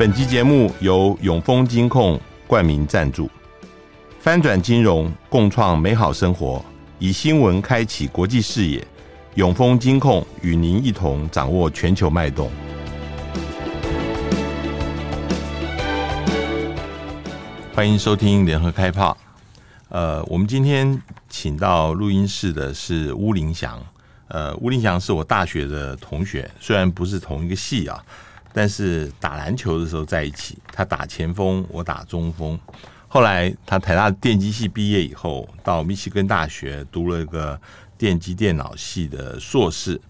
[0.00, 3.30] 本期节目由永丰金控冠名赞助，
[4.18, 6.64] 翻转金融，共创美好生活，
[6.98, 8.82] 以新闻开启国际视野。
[9.34, 12.50] 永丰金控与您一同掌握全球脉动。
[17.74, 19.14] 欢迎收听联合开炮。
[19.90, 20.98] 呃，我们今天
[21.28, 23.78] 请到录音室的是巫林祥。
[24.28, 28.02] 呃，巫林祥是我大学的同学，虽然不是同一个系啊。
[28.52, 32.58] 但是打篮球的时候在一起，他打前锋，我打中锋。
[33.08, 37.60] 后来他台大电机系毕业以后，到密西根大学读了一个
[37.98, 40.00] 电机电脑系的硕士，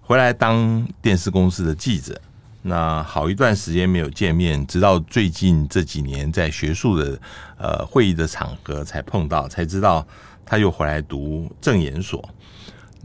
[0.00, 2.20] 回来当电视公司的记者。
[2.64, 7.18] 那好一段时间没有见面，直到最近这几年在学术的
[7.58, 10.06] 呃会议的场合才碰到，才知道
[10.46, 12.22] 他又回来读政研所。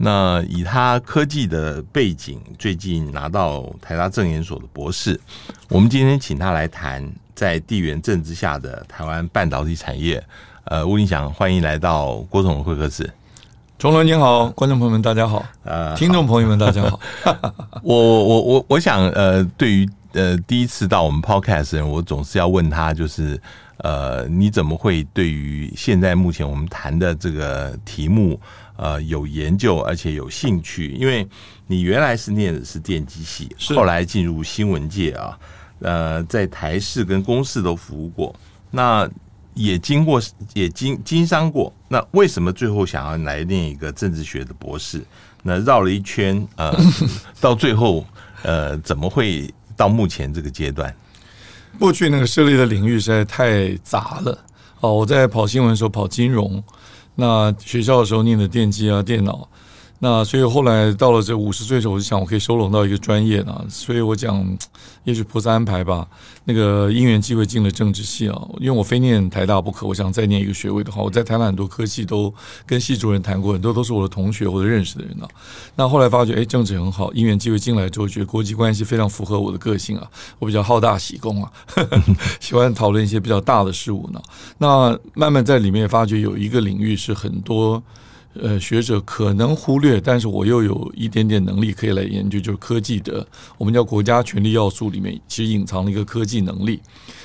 [0.00, 5.20] 那以他科技的背景，最近拿到台大政研所的博士。
[5.68, 10.24] 我们今天请他来谈在地缘政治下的台湾半导体产业。
[10.64, 13.10] 呃，吴林祥，欢迎来到郭总的会客室。
[13.76, 17.00] 钟伦你好，观众朋友们大家好，呃， 听众朋友们大家好。
[17.82, 23.40] 我我我我想，呃，对于呃第一次到我们 Podcast 的人，我总是要问他，就是
[23.78, 28.40] 呃，你怎么会对于现在目前我们谈的这个题目？
[28.76, 31.26] 呃，有研究而且有兴趣，因为
[31.66, 35.36] 你原来是念的是电机系，后来进入新闻界啊，
[35.80, 38.32] 呃，在台视跟公视都服务过，
[38.70, 39.08] 那
[39.54, 40.22] 也经过
[40.54, 45.04] 也经经商过，那为什么最后想要来念一个政治学的博士？
[45.42, 46.72] 那绕了一圈，呃，
[47.40, 48.06] 到最后
[48.44, 50.94] 呃，怎么会到目前这个阶段？
[51.78, 54.38] 过去那个涉猎的领域实在太杂了。
[54.80, 56.62] 哦，我在跑新闻的时候跑金融。
[57.16, 59.48] 那学校的时候念的电机啊、电脑，
[60.00, 64.56] 那所以后来到了这五十岁的时候，我就想我可以收拢到一个专业呢，所以我讲，
[65.02, 66.06] 也许菩萨安排吧。
[66.44, 72.32] 那个因缘机会进了政治系啊，因为我非念台大不可，我想再念一个学位的话，我在台湾很多科系都
[72.64, 75.28] 跟系主任谈过，很多都是我的同学或者认识的人啊。
[75.74, 80.08] 那后来发觉，哎，政治很好，因缘机会进来之后，觉得国际关系非常符合我的个性啊，
[80.38, 81.52] 我比较好大喜功啊，
[82.38, 84.22] 喜欢讨论一些比较大的事物呢。
[84.58, 87.82] 那慢慢在里面发觉有一个领域是很多。
[88.40, 93.26] 呃，学者可能忽略，但是我又有一点点能力可以来研究，就是科技的，
[93.56, 96.80] 我们叫国家权力要素里面，其实隐藏了一个科技能力，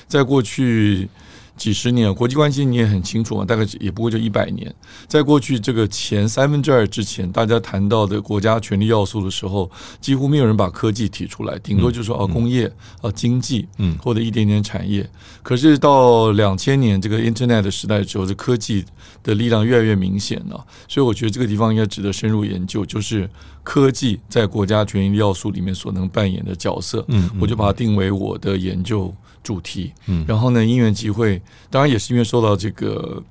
[0.07, 1.07] 在过去。
[1.55, 4.73] 几十年，国际关系你也很清楚嘛，大概也不过就一百年。
[5.07, 9.69] 在过去这个前三分之二之前，大家谈到的国家权力要素的时候，
[10.01, 12.65] 几乎没有人把科技提出来，顶多就是说哦，工业、
[13.01, 15.07] 啊经济，嗯，或者一点点产业。
[15.43, 18.83] 可是到两千年这个 Internet 的时代之后，这科技
[19.21, 20.65] 的力量越来越明显了。
[20.87, 23.29] 所以我觉得这个地方应该值得深入研究，就是
[23.61, 27.05] 科技在国家权力要素里面所能扮演的角色。
[27.09, 29.13] 嗯，我就把它定为我的研究。
[29.43, 33.21] 主题，嗯，然后呢，因缘机会，当然也是因为受到这个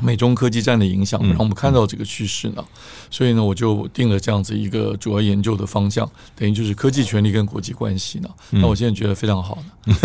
[0.00, 2.64] 美中科技战的影响，然后我们看到这个趋势呢，
[3.10, 8.28] 所以呢，我就定了这样子一个主要研究的方向，等于就是科技权力跟国际关系呢。
[8.50, 9.96] 那我现在觉得非常好呢。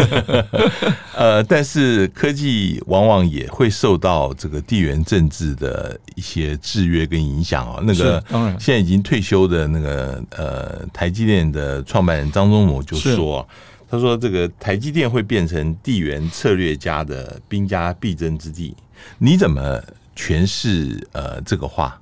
[1.15, 7.79] 呃，但是科技往往也会受到这个地缘政治的一些制约跟影响哦。
[7.83, 13.47] 那个当然，现在已经退休的那个呃台积电的创办人张忠谋就说。
[13.93, 18.75] 他说：“这个台积电会变成地缘策略家的兵家必争之地，
[19.19, 19.79] 你怎么
[20.15, 22.01] 诠释呃这个话？”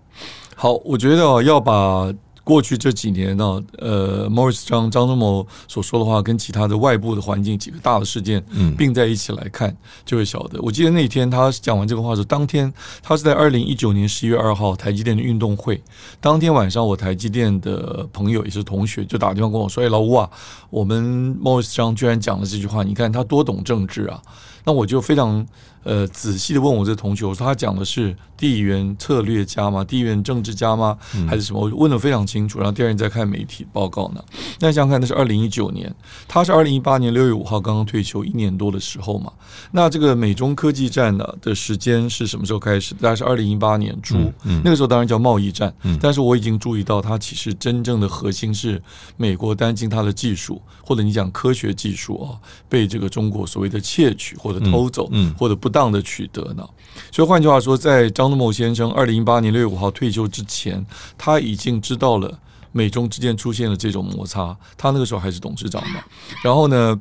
[0.56, 2.10] 好，我觉得要把。
[2.52, 8.44] 过去这几年呢，呃，Morris 张张忠谋所说的话，跟其他的外部的环境几个大的事件
[8.78, 9.74] 并在一起来看，
[10.04, 10.62] 就会晓得。
[10.62, 15.82] 我记得那天他讲完这个话的时候，当天他是在二零一九年十一月二号台积电的运动会，
[16.20, 20.30] 当天晚上我台积电的朋友也是同学就打电话跟我说：“哎，老吴啊，
[20.70, 24.22] 我们 Morris 张居然讲了这句话，你看他多懂政治啊！”
[24.66, 25.48] 那我就非常。
[25.84, 29.84] 呃，仔细的问我这同学，我说他讲的是地缘策略家吗？
[29.84, 30.98] 地缘政治家吗？
[31.28, 31.60] 还是什么？
[31.60, 32.60] 我问的非常清楚。
[32.60, 34.24] 然后第二天再看媒体报告呢。
[34.60, 35.92] 那想想看，那是二零一九年，
[36.28, 39.34] 他是二零一八年六月五号刚刚退休一年多的时候嘛。
[39.72, 42.94] 那这个美中科技战呢的时间是什么时候开始？
[42.96, 44.16] 大概是二零一八年初。
[44.18, 48.80] 嗯嗯、那个时候当然叫贸易战，嗯、但是我已经注意到，它其实真正的核心是
[49.18, 52.38] 美国担心它的技术，或者你讲科学技术啊，
[52.70, 55.71] 被这个中国所谓的窃取或者偷走，嗯嗯、或者不。
[55.72, 56.68] 当的取得呢？
[57.12, 60.86] 所以换句话说，在张忠谋先生二零一八年六月五号退休之前，
[61.18, 62.38] 他已经知道了
[62.72, 64.56] 美中之间出现了这种摩擦。
[64.78, 66.02] 他那个时候还是董事长嘛，
[66.44, 67.00] 然后呢，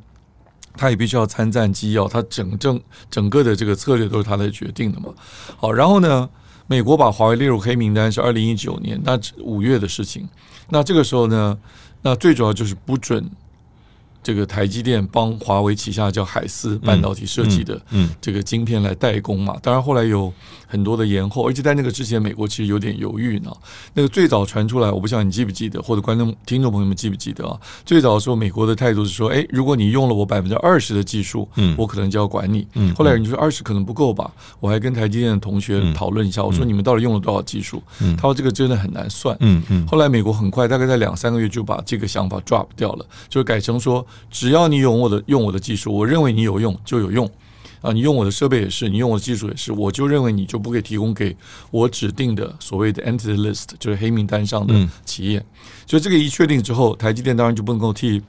[0.76, 2.81] 他也必须要参战机要，他整整
[3.11, 5.08] 整个的这个策略都是他来决定的嘛。
[5.56, 6.28] 好，然后呢，
[6.69, 10.28] 美国把华为列入黑名单是二零一九年那五月的事情。
[10.69, 11.58] 那这个时候呢，
[12.02, 13.28] 那最主要就是不准。
[14.22, 17.81] 这个台积电帮华为旗下叫海思半导体设计的
[18.20, 20.32] 这个晶片来代工嘛，当然后来有
[20.70, 23.50] 很多的延后，而且在那个之前，美国其实有点犹豫呢。
[23.93, 27.58] 那个最早传出来，我不知道你记不记得，或者观众听众朋友们记不记得啊？
[27.84, 32.67] 最早的时候，美国的态度是说，哎，如果你用了我百分之二十的技术，嗯，我可能就要管你。
[32.75, 34.31] 嗯，后来人就说二十可能不够吧，
[34.61, 37.82] 我还跟台积电的同学讨论一下，我说你们到底用了多少技术？
[38.00, 39.37] 嗯，他说这个真的很难算。
[39.40, 44.06] 嗯嗯，后来美国很快，大概在两三个月就把这个想法 drop 掉了，就改成说。
[44.31, 47.28] 只要你用我的用我的技术，我认为你有用就有用
[47.81, 47.93] 啊！
[47.93, 51.37] 你用我的设备也是，你用我的技术也是，我就认为你就不可以提供给
[51.71, 54.75] 我指定的所谓的 entity list，就是黑名单上的
[55.05, 55.44] 企业。
[55.87, 58.23] 所以这个一确定之后，台积电当然就不能够替。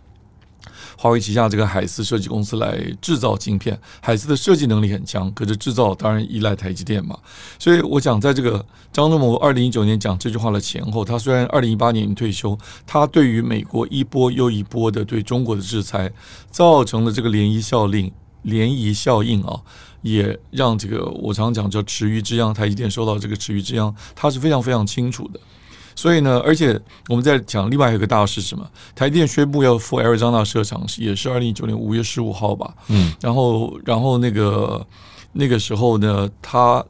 [0.97, 7.17] 华为旗下这个海思设计公司来制造晶片，海思的设计能力很强，可是制造当然依赖台积电嘛。
[7.57, 8.63] 所以我想，在这个
[8.93, 12.55] 张忠谋二零一九年讲这句话的前后，他虽然二零一八年已经退休，
[12.85, 16.11] 他对于美国一波又一波的对中国的制裁
[16.51, 18.11] 造成了这个涟漪效应，
[18.45, 19.59] 涟漪效应啊，
[20.01, 25.39] 也让这个我常讲叫池鱼之殃，台积电受到这个池鱼之殃，他是非常非常清楚的。
[25.93, 26.79] 所以呢，而且
[27.09, 28.67] 我们在讲另外有一个大事是什么？
[28.95, 32.73] 台电宣布要赴 Arizona 设厂，也是二零一九年五月十五号吧。
[32.87, 34.87] 嗯，然后，然后那个
[35.33, 36.83] 那个时候呢，他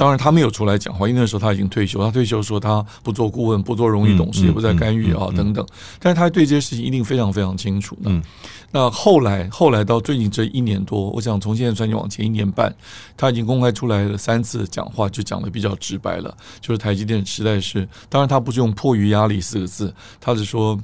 [0.00, 5.62] 当然他没有出来讲话，因为那时候他已经退休，他退休说他不做顾问，不做荣誉董事，也不再干预啊等等。
[5.98, 7.94] 但是他对这些事情一定非常非常清楚。
[8.04, 8.22] 嗯。
[8.70, 12.74] 那后来，后来到最近这一年多，我想从现在算起往前一年半，
[13.14, 16.34] 他已经公开出来了三次讲话，就讲的比较直白了。
[16.62, 20.80] 就是台积电实在是，当然他不是用迫于压力四个字，他是说，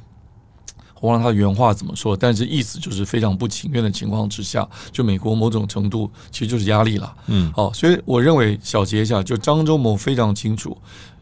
[1.00, 7.14] 我忘了他原话怎么说，但是意思就是非常不情愿的情况之下，就美国某种程度其实就是压力了。
[7.26, 10.76] 嗯，好，所以我认为小结一下，就张忠谋非常清楚，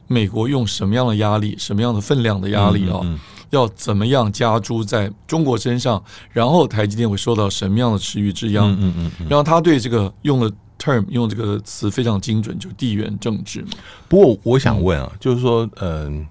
[0.06, 3.00] 美国用什么样的压力，什么样的分量的压力啊。
[3.02, 8.72] 嗯嗯要怎么样加诸在中国身上，然后台积电会受到什么样的池鱼之殃？
[8.72, 9.26] 嗯嗯嗯。
[9.28, 13.64] 然后他对这个用的 term 用这个词非常精准，就地缘政治。
[14.08, 16.26] 不过我想问啊，就是说，嗯，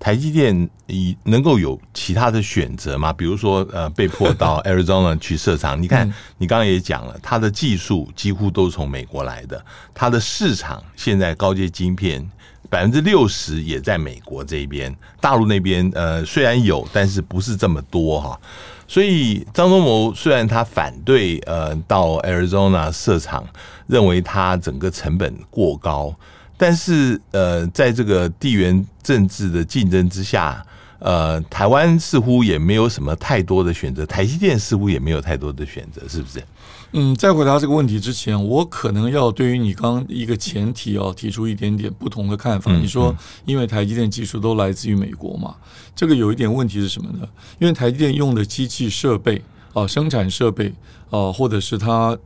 [0.00, 3.12] 台积电以能够有其他的选择吗？
[3.12, 5.80] 比如说，呃，被迫到 Arizona 去设厂。
[5.80, 9.64] 你看，你刚刚也讲了，它的技术几乎都是从美国来的，
[9.94, 12.28] 它的市场现在高阶晶片。
[12.68, 18.40] 百分之六十也在美国这边，大陆那边呃虽然有，但是不是这么多哈。
[18.86, 23.44] 所以张忠谋虽然他反对呃到 Arizona 设厂，
[23.88, 26.14] 认为它整个成本过高，
[26.60, 30.62] 但是呃在这个地缘政治的竞争之下，
[30.98, 36.44] 呃台湾似乎也没有什么太多的选择，台积电似乎也没有太多的选择，是不是？
[36.92, 42.70] 嗯，在回答这个问题之前，我可能要对于你刚刚一个前提哦提出一点点不同的看法。
[42.72, 43.16] 你说，
[43.46, 45.54] 因为台积电技术都来自于美国嘛，
[45.96, 47.26] 这个有一点问题是什么呢？
[47.58, 49.40] 因为台积电用的机器设备
[49.72, 50.74] 啊，生产设备
[51.08, 52.18] 啊，或者是它，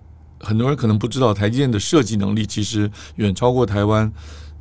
[0.44, 4.12] 很多人可能不知道，台积电的设计能力其实远超过台湾。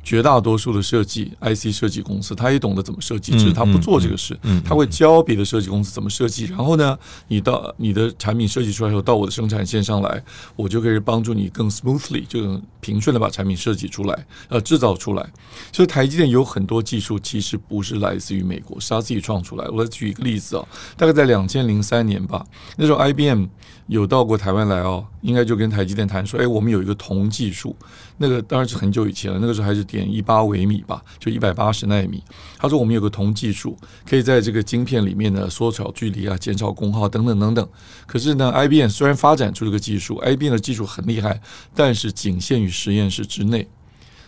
[0.06, 4.38] 绝大多数的设计 IC 设计公司，他也懂得怎么设计，只是他不做这个事。
[4.62, 6.94] 他会教别的设计公司怎么设计，然后呢，
[7.26, 10.22] 你到你的产品设计出来以后，到我的生产线上来，
[10.56, 15.26] 我就可以帮助你更 smoothly，就平顺的把产品设计出来，呃，制造出来。
[15.72, 19.66] 所以台积电有很多技术其实不是来自于美国，是他自己创出来。
[19.70, 22.44] 我来举一个例子啊，大概在两千零三年吧，
[22.76, 23.46] 那时候 IBM
[23.86, 27.74] 有到过台湾来哦，应该就跟台积电谈说，哎，我们有一个铜技术。
[28.18, 32.22] 那个当然是很久以前了，那个时候还是点一八微米吧，就一百八十纳米。
[32.58, 33.74] 他说我们有个铜技术，
[34.06, 37.68] 可以在这个晶片里面呢缩小距离啊，减少功耗等等等等。
[38.06, 41.40] 可是呢，IBM 虽然发展出这个技术，IBM 的技术很厉害，
[41.74, 43.66] 但是仅限于实验室之内。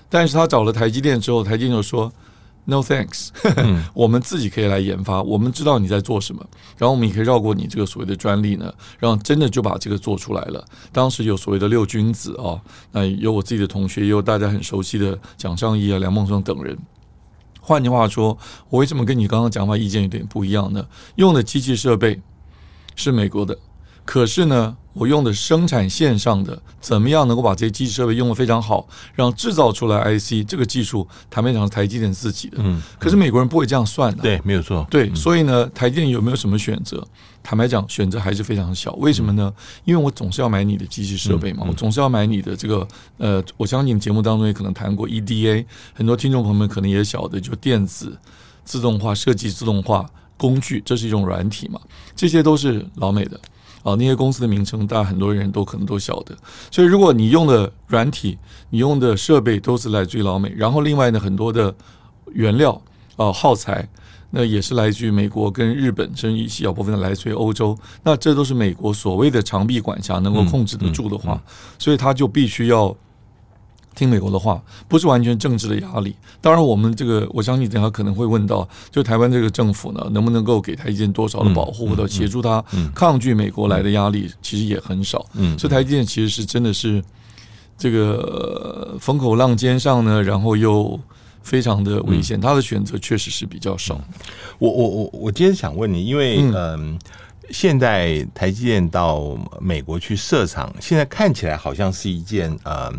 [0.09, 2.11] 但是他找了台积电之后，台积电就说。
[2.69, 3.29] No thanks，
[3.95, 6.45] 我们自己可以来研发，我们知道你在做什么，
[6.77, 10.65] 然后我们也可以绕过你这个所谓的专利呢，然后真的就把这个做出来了。
[10.91, 16.77] 当时有所谓的六君子啊，那有我自己的同学，也有大家很熟悉的蒋尚义啊、梁孟松等人。
[17.61, 18.37] 换句话说，
[18.69, 20.85] 我为什么跟你刚刚讲法意见有点不一样呢？
[21.15, 22.21] 用的机器设备
[22.97, 23.57] 是美国的，
[24.05, 32.57] 可是呢，我用的生产线上的怎么样能够把这些机器设备用得非常好，让制造出来 IC 这个技术，坦白讲是台积电自己的。
[32.61, 34.23] 嗯，可是美国人不会这样算的。
[34.23, 34.87] 对，没有错。
[34.91, 37.07] 对，所以呢，台积电有没有什么选择？
[37.43, 38.95] 坦白讲，选择还是非常小。
[38.95, 39.53] 为什么呢？
[39.85, 42.89] 因为我总是要买你的机器设备嘛，我总是要买你的这个
[43.19, 48.19] 呃，我相信节目当中也可能谈过 EDA，很多听众朋友们可能也晓得，就电子
[48.65, 51.79] 自动化设计自动化工具，这是一种软体嘛，
[52.17, 53.39] 这些都是老美的。
[53.87, 56.37] 啊，那些公司的名称，大家很多人都可能都晓得。
[56.73, 58.37] 所以，如果你用的软体、
[58.71, 61.73] 你用的设备都是来自于老美，然后另外呢，很多的
[62.33, 62.83] 原料
[63.15, 63.89] 啊、耗材，
[64.31, 67.79] 那也是来自于美国跟日本，甚至一小部分的来自于欧洲。
[68.03, 71.41] 那这都是美国所谓的长臂管辖能够控制得住的话，
[71.79, 72.93] 所以它就必须要
[73.97, 76.15] 听美国的话，不是完全政治的压力。
[76.41, 85.27] 当然，我们这个我相信等下可能会问到，就台湾这个政府呢，能不能够给台积电多少的保护，或者协助他抗拒美国来的压力，其实也很少。
[85.33, 87.03] 嗯，所以台积电其实是真的是
[87.77, 91.01] 这个风口浪尖上呢，然后又。
[91.47, 94.01] 非常的危险，他的选择确实是比较少。
[94.59, 96.99] 我我我我今天想问你，因为嗯、呃，
[97.53, 102.93] 现在台积电到美国去设厂，现在看起来好像是一件呃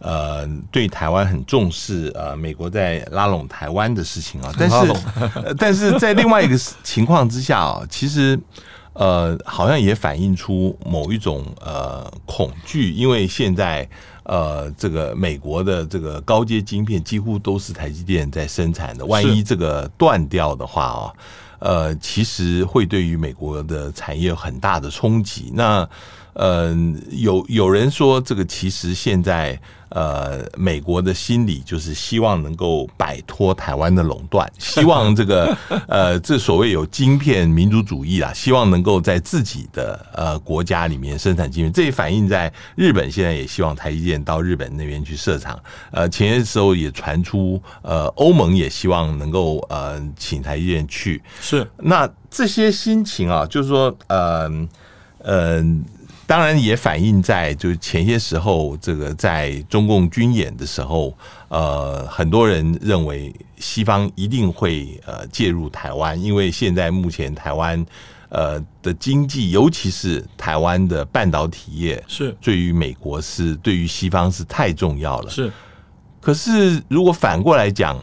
[0.00, 4.52] 呃对台湾很重视，呃，美国在拉拢台湾的事情啊。
[4.58, 8.38] 但是但是在另外一个情况之下啊，其实
[8.92, 13.88] 呃好像也反映出某一种呃恐惧，因为现在。
[14.30, 21.12] 呃，这个美国的这个高阶晶片几乎都是台积电在生产的，万一这个断掉的话啊，
[21.60, 25.50] 呃，其实会对于美国的产业有很大的冲击。
[25.54, 25.88] 那
[26.34, 26.76] 呃，
[27.10, 29.58] 有有人说，这个其实现在。
[29.90, 35.56] 呃，美国的心理就是希望能够摆脱台湾的垄断，希望这个
[35.88, 41.72] 呃，这所谓有晶片民族主义啊，希望能够在自己的呃国家里面生产晶片。
[41.72, 45.58] 这也反映在日本现在也希望台积电到日本那边去设厂。
[45.90, 51.22] 呃，前些时候也传出，呃，欧盟也希望能够呃请台积电去。
[51.40, 54.50] 是，那这些心情啊，就是说，呃，
[55.18, 55.64] 呃。
[56.28, 61.16] 当然也反映在就是前些时候，这个在中共军演的时候，
[61.48, 67.82] 呃，很多人认为西方一定会呃介入台湾，因为现在目前台湾
[68.28, 75.30] 呃的经济，尤其是台湾的半导体业，是对于美国是对于西方是太重要了。
[75.30, 75.50] 是，
[76.20, 77.98] 可是如果反过来讲。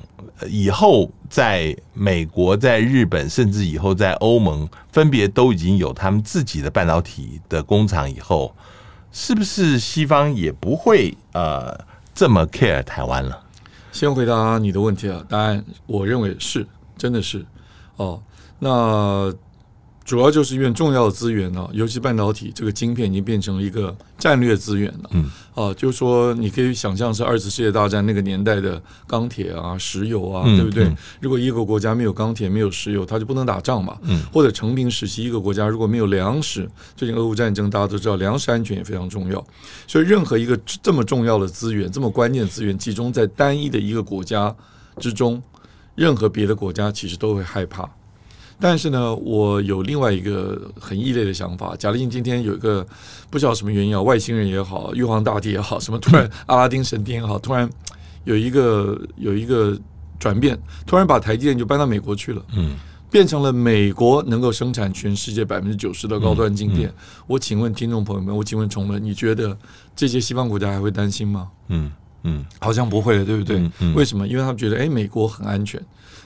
[0.50, 8.10] 以后在美国、在日本，甚至以后在欧盟，分别都已经有他们自己的半导体的工厂。
[8.10, 8.55] 以后
[9.12, 11.77] 是不是西方也不会呃
[12.13, 13.44] 这么 care 台湾了？
[13.91, 16.67] 先回答你的问题啊，答案我认为是，
[16.98, 17.46] 真的是
[17.98, 18.22] 哦。
[18.60, 19.34] 那。
[20.05, 25.09] 主要就是因为重要的资源呢，尤其半导体这个晶片已经变成了一个战略资源了。
[25.13, 30.88] 嗯，啊，就是说你可以想象是二次世界大战那个年代的钢铁啊、石油啊，对不对？
[31.19, 33.97] 如果一个国家没有钢铁、没有石油，它就不能打仗嘛。
[34.03, 39.43] 嗯，或者成平时期一个国家如果没有粮食，最近俄乌战争大家都知道，粮食安全也非常重要。
[39.88, 44.55] 所以任何一个这么重要的资源、这么关键的资源集中在单一的一个国家
[45.00, 45.41] 之中，
[45.95, 47.89] 任何别的国家其实都会害怕。
[48.59, 51.75] 但是呢，我有另外一个很异类的想法。
[51.75, 52.85] 假定今天有一个
[53.29, 57.69] 不知道什么原因啊，外星人也好，玉皇大帝也好，什么突然阿拉丁神灯也好，突然
[58.24, 59.77] 有一个有一个
[60.19, 62.75] 转变，突然把台积电就搬到美国去了，嗯，
[63.12, 66.91] 变成了美国能够生产全世界百分之九十的高端晶片。
[67.27, 69.55] 我请问听众朋友们，我请问崇文，你觉得
[69.95, 71.50] 这些西方国家还会担心吗？
[71.67, 71.91] 嗯
[72.24, 73.62] 嗯，好像不会了，对不对？
[73.93, 74.27] 为什么？
[74.27, 75.79] 因为他们觉得，哎，美国很安全。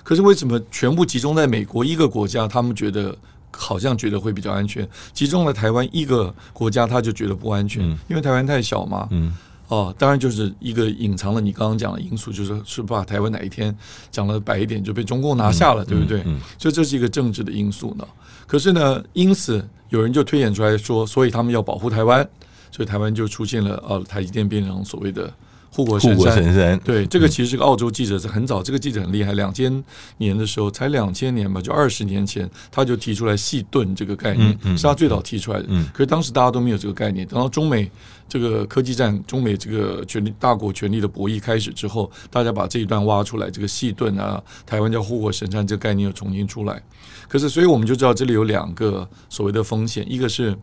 [0.03, 2.48] 可是为什么全部集中在美国一个国家？
[2.48, 3.15] 他们觉得
[3.51, 4.88] 好像觉得会比较安全。
[5.13, 9.08] 集中了台湾一个国家，他就觉得不安全，因为台湾太小嘛。
[9.12, 9.36] 嗯。
[9.68, 13.75] 哦，当然就是一个隐藏了你刚刚讲的因素，就是是怕台湾哪一天
[14.10, 16.24] 讲了白一点就被中共拿下了，对不对？
[16.58, 18.03] 所以这是一个政治的因素呢。
[18.48, 22.27] 可是呢，因此有人就推演出来说，所以他们要保护台湾，
[22.72, 25.32] 所以台湾就出现了呃，台积电变成所谓的。
[25.71, 26.17] 护国神
[26.53, 29.83] 山，对，这个其实是个澳洲记者，是很早，这个记者很厉害，两千
[30.17, 35.67] 年的时候，才两千年吧，就二十年前，他就提出来细盾这个概念，是他最早提出来的。
[35.93, 37.89] 可是当时大家都没有这个概念，等到中美
[38.27, 46.81] 这个科技战、中美这个权力大国权力的博弈开始之后，大家把这一段挖出来，这个细盾啊，台湾叫护国神山这个概念又重新出来。
[47.27, 50.57] 可是，所以我们就知道这里有两个所谓的风险，一个是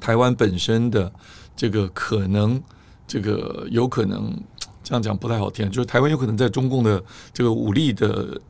[0.00, 1.10] 台湾本身的
[1.56, 2.60] 这个可能。
[3.08, 4.32] 这个有可能
[4.84, 8.40] 这样讲不太好听，就是台湾有可能在中共的这个武力的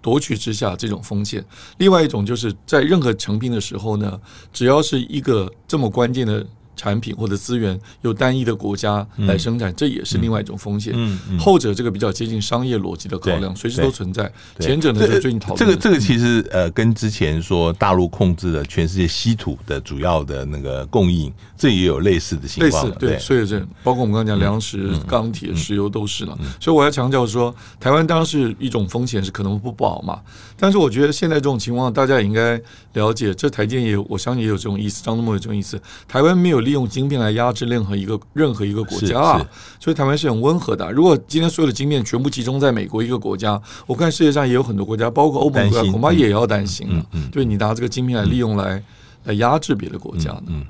[0.00, 1.44] 夺取之下，这种风险。
[1.76, 4.18] 另外一种就是在任何成兵的时候呢，
[4.52, 6.46] 只要是一个这么关键的。
[6.78, 10.94] 产品或者资源由单一的国家来生产，这也是另外一种风险。
[11.38, 14.32] 后者这个比较接近商业逻辑的考量，随时都存在。
[14.60, 22.88] 前者呢，就最近讨论这个这个其实呃，跟之前说大陆控制了全世界稀土的主要的那个供应，这也有类似的情况。
[22.92, 26.38] 对，所以这包括我们刚刚讲粮食、钢铁、石油都是了。
[26.60, 30.20] 所以我要强调说，台湾当然是一种风险，是可能不保嘛。
[30.60, 32.60] 但是我觉得现在这种情况，大家也应该
[32.92, 33.34] 了解。
[33.34, 35.02] 这台积电也有，我相信也有这种意思。
[35.02, 36.67] 张忠谋有这种意思，台湾没有。
[36.68, 39.48] 利用晶片来压制任何一个任何一个国家啊。
[39.80, 40.92] 所以台湾是很温和的。
[40.92, 47.02] 如果今天所有的晶片全部集中在美国一个国家，我看世界上也有很多国家，包括欧盟国家，恐怕也要担心了。
[47.32, 48.82] 对你拿这个晶片来利用来
[49.24, 50.42] 来压制别的国家呢？
[50.48, 50.66] 嗯。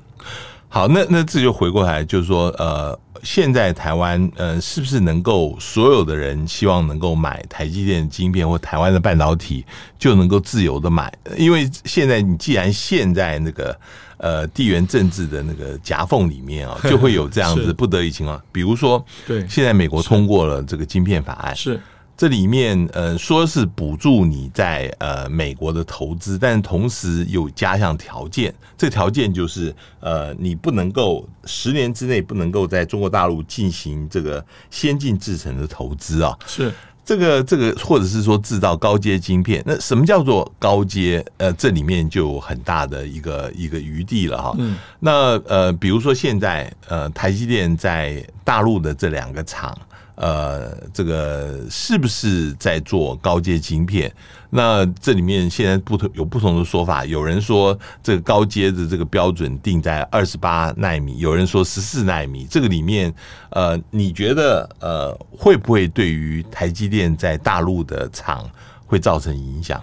[0.70, 9.64] 好，那那这就回过来，就是说，呃，现在台湾，呃，是不是能够所有的人希望能够买台积电晶片或台湾的半导体，
[9.98, 11.10] 就能够自由的买？
[11.38, 13.74] 因为现在你既然现在那个
[14.18, 21.80] 呃地缘政治的那个夹缝里面啊， 就会有这样子不得已情况，比如说，对，现在美国通过了这个晶片法案，是。
[22.16, 36.36] 这里面呃说是补助你在呃美国的投资，但同时有加上条件，这条件就是呃你不能够十年之内不能够在中国大陆进行这个先进制程的投资啊。
[36.44, 36.74] 是
[37.08, 41.24] 这个这个或者是说制造高阶晶片，那什么叫做高阶？
[41.38, 44.54] 呃，这里面就有很大的一个一个余地了哈。
[44.58, 44.76] 嗯。
[45.00, 49.74] 那呃比如说现在呃台积电在大陆的这两个厂。
[50.20, 54.12] 呃，这个是不是在做高阶晶片？
[54.50, 62.48] 那这里面现在不同有不同的说法，有人说这个高阶的这个标准定在二十八纳米，有人说十四纳米。
[62.50, 63.14] 这个里面，
[63.50, 68.44] 呃，你觉得呃会不会对于台积电在大陆的厂
[68.86, 69.80] 会造成影响？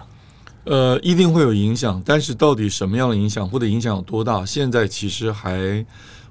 [0.64, 5.82] 呃，一定会有影响，但是到底什么样的影响，或者影响有多大，现在其实还。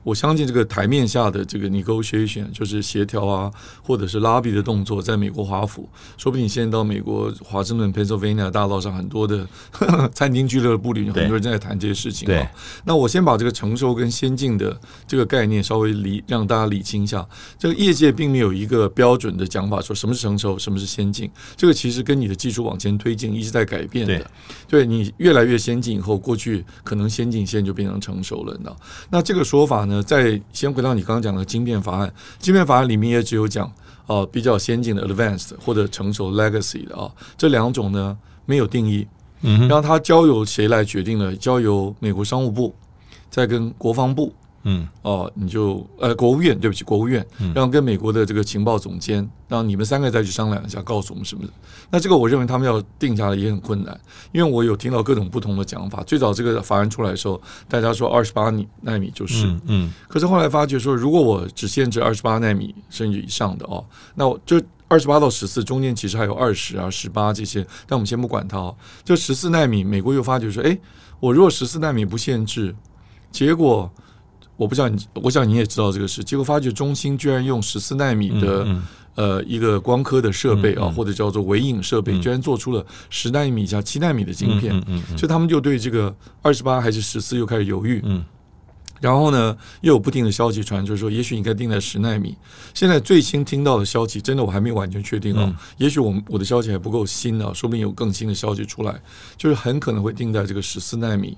[0.05, 12.51] 我相信这个台面下的这个 negotiation 就是协调啊，或者是拉比的动作，在美国华府，说不定现在到美国华盛顿 Pennsylvania 大道上，很多的呵 呵餐厅俱乐部里，很多人正在谈这些事情啊。
[12.83, 17.27] 那我先把这个成熟跟先进的这个概念稍微理让大家理清一下。
[17.57, 21.27] 这个业界并没有一个标准的讲法，说什么是成熟，什么是先进。
[21.57, 24.31] 这个其实跟你的技术往前推进一直在改变的。
[24.67, 28.71] 对，你越来越先进以后，过去可能先进现在就变成成熟了呢。
[29.09, 29.94] 那这个说法呢？
[30.03, 33.67] 再先回到你刚刚讲的晶片法案，晶片法案里面也只有讲
[34.07, 39.07] 哦、呃、比较先进的 advanced 或者成熟 legacy 的啊、哦，这两种呢没有定义，
[39.41, 41.35] 嗯，然后它交由谁来决定呢？
[41.35, 42.73] 交由美国商务部
[43.29, 44.33] 再跟国防部。
[44.67, 51.49] 嗯哦，你就呃，国务院，对不起，国务院，然后跟美国的这个情报总监，让你们三个再去商量一下，告诉我们是不是？
[51.91, 53.99] 那这个我认为他们要定下来也很困难，
[54.31, 56.01] 因为我有听到各种不同的讲法。
[56.03, 58.51] 最早这个法案出来的时候，大家说二十八
[58.81, 68.75] 纳米就是，嗯，嗯，可是后来发觉说，如果我只限制二十八纳米甚至以上的哦，那我就二十八到十四中间其实还有二十啊、十八这些，但我们先不管它哦。
[69.03, 70.75] 就十四纳米，美国又发觉说，哎，
[71.19, 72.75] 我如果十四纳米不限制，
[73.31, 73.91] 结果。
[74.57, 76.23] 我不知道你，我想你也知道这个事。
[76.23, 78.83] 结果发觉中芯居然用十四纳米的、嗯
[79.15, 84.71] 嗯、呃一个光刻的设备啊，或者叫做微影设备，嗯、居然做出了十纳米加七纳米的晶片。
[85.17, 88.01] 所以他们就对这个二十八还是十四又开始犹豫。
[88.05, 88.23] 嗯、
[89.01, 92.33] 然后呢，又有不定的消息传，就是说也许应该定在十纳米。
[92.73, 95.43] 现在最新听到的消息，真的我还没有完全确定啊。
[95.45, 99.01] 嗯、也许我们我的消息还不够新呢、啊，说不定有更新的消息出来，
[99.35, 101.37] 就是很可能会定在这个十四纳米。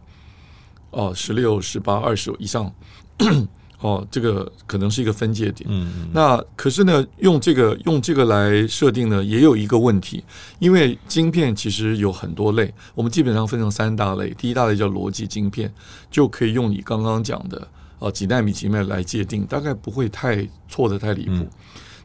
[0.92, 2.72] 哦，十六、十八、二十以上。
[3.80, 5.70] 哦，这个可能是一个分界点。
[5.70, 6.10] 嗯嗯。
[6.12, 10.24] 那可是呢，用这个用这个来设定呢，也有一个问题，
[10.58, 14.32] 因为晶片其实有很多类，我们基本上分成三大类。
[14.32, 15.72] 第一大类叫逻辑晶片，
[16.10, 17.68] 就可以用你刚刚讲的
[18.00, 21.34] 啊几纳米几奈米来界定，大概不会太错的太离谱。
[21.34, 21.48] 嗯。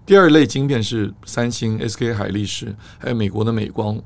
[0.04, 3.98] 第二类晶片是三星、SK 海力士，还有美国的美光，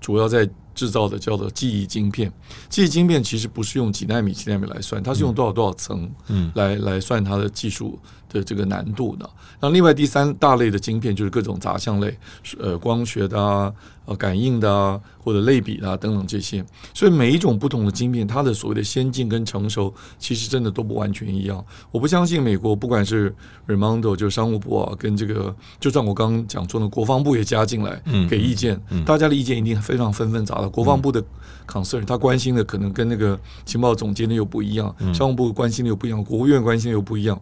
[0.00, 0.48] 主要在。
[0.74, 2.32] 制造的叫做记忆晶片，
[2.68, 7.98] 记忆晶片其实不是用几纳米、几纳米来算，它是用多少多少层，嗯，来来算它的技术
[8.32, 9.28] 的这个难度的。
[9.60, 12.16] 那另外第三大类的晶片就是各种杂项类，
[12.58, 13.72] 呃，光学的啊。
[14.04, 21.64] 呃，感应的啊，或者类比的啊，等等这些，所以每一种不同的晶片，它的所谓的先进跟成熟，其实真的都不完全一样。
[21.92, 23.32] 我不相信美国不管是
[23.68, 30.68] Raimondo 就商务部啊，跟这个，就算我刚刚讲说的国防部也加进来给意见，嗯嗯、大家的意见一定非常纷纷杂的。
[30.68, 31.22] 国防部的
[31.68, 37.40] concern，他关心的可能跟那个情报总监的又不一样，商务部关心的又不一样，国务院关心的又不一样。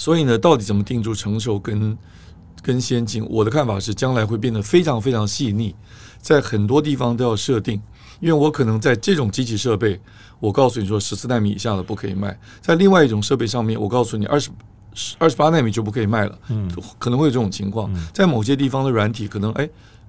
[0.00, 1.96] 所以呢，到底怎么定住成熟跟？
[2.62, 5.74] 跟先进，我的看法是，将来会变得非常非常细腻，
[6.20, 7.80] 在很多地方都要设定，
[8.20, 9.98] 因为我可能在这种机器设备，
[10.38, 14.50] 我告诉你说十四纳米以下的不可以卖，在另外一种设备上面，我告诉你二十
[15.16, 19.66] 二十八纳米就不可以卖了，嗯，可能会有这种情况，在某些地方的软体可能哎。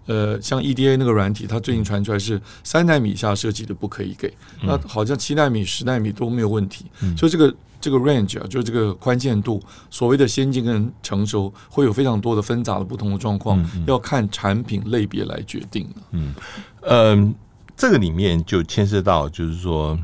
[0.07, 6.85] 呃，像 EDA 那个软体，它最近传出来是三纳米以下设计的不可以给，那好像七纳米、十纳米都没有问题。
[7.15, 15.89] 所以这个这个 range 啊，就是这个宽限度，所谓的先进跟成熟，会有非常多的纷杂的不同的状况，要看产品类别来决定。
[16.11, 16.33] 嗯，
[16.81, 17.33] 呃，
[17.75, 19.97] 这个里面就牵涉到，就是说，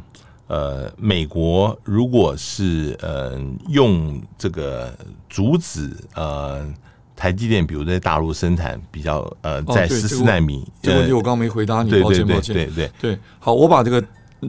[0.47, 4.91] 呃，美国如果是呃用这个
[5.29, 6.65] 阻止呃
[7.15, 12.91] 台积电，比如在大陆生产比较呃在十四纳米，这个问题我刚刚没回答你，抱歉抱歉，对对。
[12.99, 14.03] 对，好，我把这个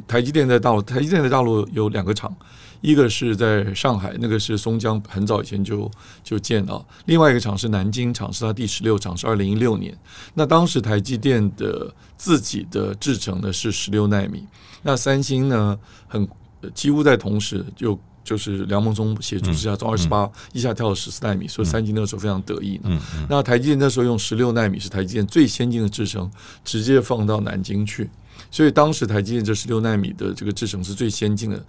[0.06, 2.34] 台积电在大陆，台积电在大陆有两个厂。
[2.80, 5.90] 一个是在上海，那个是松江，很早以前就
[6.22, 6.86] 就建了。
[7.06, 9.92] 另外一个厂是南京厂，是它第十六厂，是二零一六年。
[10.32, 14.46] 那当时台积电的自己的制程呢是十六纳米，
[14.80, 16.28] 那三星呢很
[16.72, 22.80] 几乎在同时就就是梁孟松协助之下从二十八一下跳到十四纳米，所以三星那时候非常得意。
[23.28, 26.30] 那台积电那时候用十六纳米是台积电最先进的制程，
[26.64, 28.08] 直接放到南京去。
[28.50, 31.64] 所以当时台积电这十六纳米的这个制程是最先进的，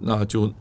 [0.00, 0.52] 那就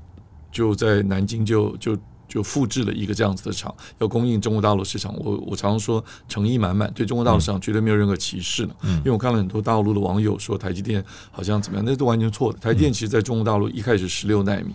[0.52, 5.16] 就在南京就就就复制了一个这样子的厂，要供应中国大陆市场。
[5.20, 8.76] 我我常说诚意满满，对中国大陆市场绝对没有任何歧视的。
[8.84, 12.60] 因为我看了很多大陆的网友说台积电好像怎么样，那都完全错的。
[12.60, 14.74] 台积电其实在中国大陆一开始十六纳米，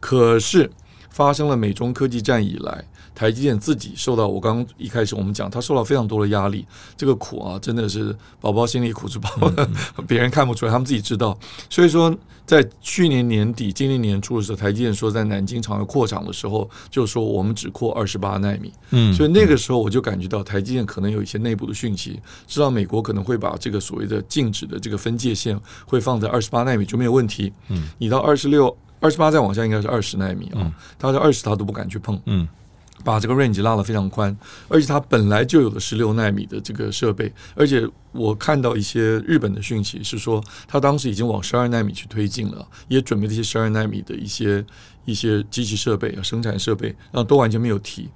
[0.00, 0.70] 可是
[1.10, 2.84] 发生了美中科技战以来。
[3.14, 9.50] 台积电自己受到，我刚刚一开始我们讲，他受到非常多的压力，这个苦啊，真的是宝宝心里苦是宝宝，
[10.08, 11.38] 别人看不出来，他们自己知道。
[11.70, 18.72] 所以说，在去年年底、今年年初的时候，台积电说在南京厂要扩厂的时候，就说我们只扩二十八纳米。
[18.90, 27.52] 嗯，所以那个时候我就感觉到台积电可能有一些内部的讯息，知道美国可能会把这个所谓的禁止的这个分界线会放在二十八纳米就没有问题。
[27.68, 32.20] 嗯，你到二十六、二十八再往下应该是二十纳米啊，他在二十他都不敢去碰。
[32.26, 32.48] 嗯。
[33.04, 34.34] 把这个 range 拉得非常宽，
[34.66, 44.64] 而且它本来就有的十六纳米的这个设备，而且我看到一些日本的讯息是说，它当时已经往十二纳米去推进了，也准备这些十二纳米的一些
[45.04, 48.08] 一些机器设备啊、生产设备，然后都完全没有提。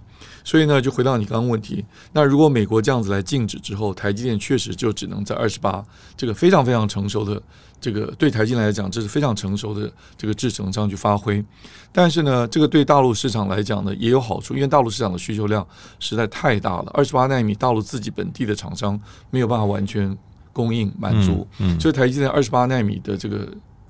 [0.44, 5.84] 所以呢，就回到你刚刚问题，那如果美国这样子来禁止之后，台积电确实就只能在二十八
[6.16, 7.40] 这个非常非常成熟的
[7.80, 11.44] 这个对台积电来讲，这是非常成熟的这个制程上去发挥。
[11.92, 15.66] 但是呢，这个对大陆市场来讲呢，也有好处，因为大陆市场的需求量
[16.00, 18.98] 实在太大了，二十八纳米大陆自己本地的厂商
[19.30, 20.16] 没有办法完全
[20.52, 23.48] 供应满足，嗯嗯、所以台积电二十八纳米的这个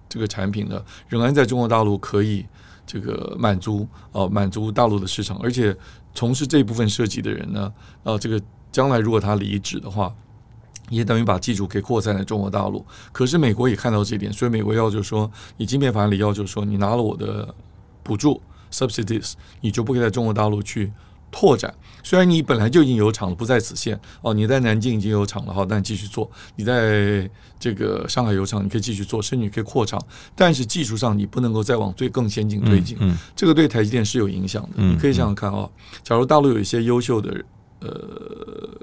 [0.08, 2.44] 这个产品呢，仍然在中国大陆可以
[2.86, 5.76] 这个满足哦、呃，满足大陆的市场，而且。
[6.18, 10.12] 从事这一部分设计的人呢，啊，这个将来如果他离职的话，
[10.88, 12.84] 也等于把技术给扩散在中国大陆。
[13.12, 17.54] 可是美国也看到这一点，所以美国要求说，你晶片法案里要求说，你拿了我的
[18.02, 20.92] 补助 subsidies，你就不可以在中国大陆去。
[21.30, 24.32] 拓展，虽然你本来就已经有厂了，不在此限哦。
[24.32, 26.30] 你在南京已经有厂了，好，但继续做。
[26.56, 27.28] 你在
[27.60, 30.00] 这个上海有厂，你可以继续做，甚至你可以扩厂。
[30.34, 32.96] 但是技术上你不能够再往最更先进推进。
[33.00, 34.70] 嗯，嗯，这个对台积电是有影响的。
[34.76, 35.68] 嗯，你可以想想看啊，
[36.02, 37.44] 假如大陆有一些优秀的
[37.80, 37.90] 呃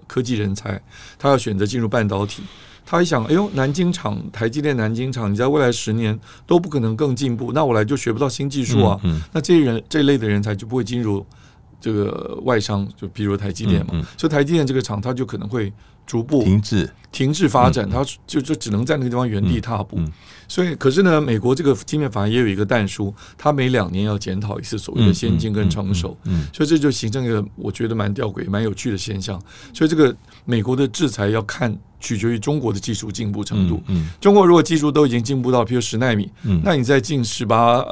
[0.05, 0.79] 科技人才，
[1.17, 2.43] 他要选择进入半导体，
[2.85, 8.99] 他一想，哎呦，南京厂、台积电南京厂，你在未来十年都不可能更进步，那我来就学不到新技术啊。
[9.03, 11.25] 嗯，嗯，那这些人这一类的人才就不会进入。
[11.79, 15.71] 这个外商就比如台积电嘛，嗯嗯、所以台积电这个厂，它就可能会
[16.05, 19.99] 逐步停滞、停滞发展，嗯、它就就只能在那个地方原地踏步。
[20.47, 26.15] 所以，可是呢，美国这个芯片法案也有一个但书，它每两年要检讨一次所谓的先进跟成熟。
[26.53, 29.41] 所以这就形成一个我觉得蛮吊诡、蛮有趣的现象。
[29.73, 33.81] 所以，这个美国的制裁要看取决于中国的技术进步程度。
[34.21, 37.83] 中国如果技术都已经进步到譬如十纳米，嗯，那你再进十八、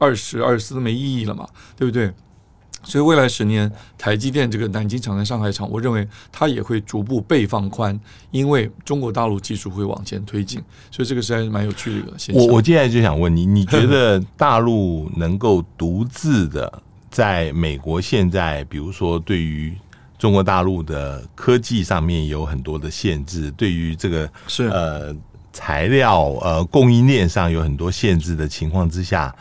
[0.00, 2.12] 二十、二十四都没意义了嘛，对不对？
[2.84, 7.98] 所以未来十年，台积电这个南京厂跟上海厂，我认为它也会逐步被放宽，
[8.30, 12.44] 因为中国大陆技术会往前推进，所以这个实在是蛮有趣的一个现象。
[12.44, 16.70] 我我接下来就想问你，你觉得大陆能够独自的
[17.10, 19.74] 在美国现在，比如说对于
[20.18, 25.16] 中国大陆的科技上面有很多的限制，对于这个是呃
[25.52, 29.34] 材料呃供应链上有很多限制的情况之下，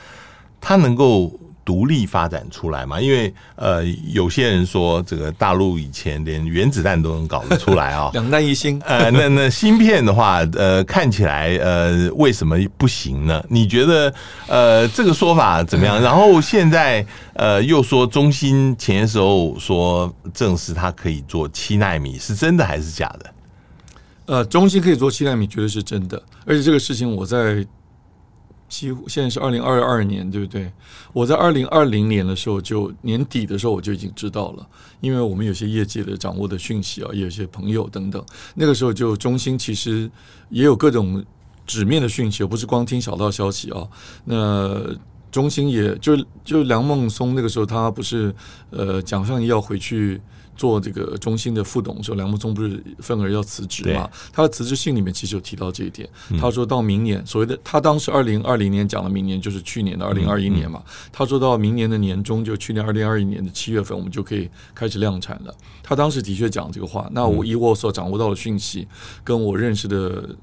[0.61, 1.31] 它能够？
[1.65, 2.99] 独立发展出来嘛？
[2.99, 8.81] 因为呃，有些人说这个大陆以前连原子弹都能搞得出来啊， 两弹一星。
[8.85, 13.43] 呃，那那芯片的话，呃，看起来呃，为什么不行呢？
[13.49, 14.13] 你觉得
[14.47, 15.99] 呃，这个说法怎么样？
[16.03, 23.33] 然后现在呃，又说中芯前些时候说证实它可以做七纳米，是真的还是假的？
[24.25, 26.21] 呃，中芯可以做七纳米，绝对是真的。
[26.45, 27.65] 而且这个事情我在。
[28.73, 30.71] 几乎现在是二零二二年，对不对？
[31.13, 34.67] 我在二零二零年的时候，就年底的时候我就已经知道了，
[34.99, 38.25] 因为我们有些业界的掌握的讯息啊，有些朋友等等。
[38.55, 40.09] 那个时候就中心其实
[40.49, 41.23] 也有各种
[41.67, 43.87] 纸面的讯息，不是光听小道消息啊。
[44.25, 44.83] 那
[45.31, 48.33] 中心也就就梁孟松那个时候，他不是
[48.71, 50.19] 呃蒋尚义要回去
[50.55, 54.09] 做这个中心的副董的时候，梁孟松不是愤而要辞职嘛？
[54.31, 56.07] 他的辞职信里面其实有提到这一点。
[56.39, 60.81] 他说到明年，所谓的他当时二零二零年讲的明年就是去年的二零二一年嘛。
[61.11, 65.53] 他说到明年的年中，就去年二零二一年的七月份，我们就可以开始量产了。
[65.81, 67.09] 他当时的确讲这个话。
[67.11, 68.87] 那我以我所掌握到的讯息，
[69.23, 70.35] 跟我认识的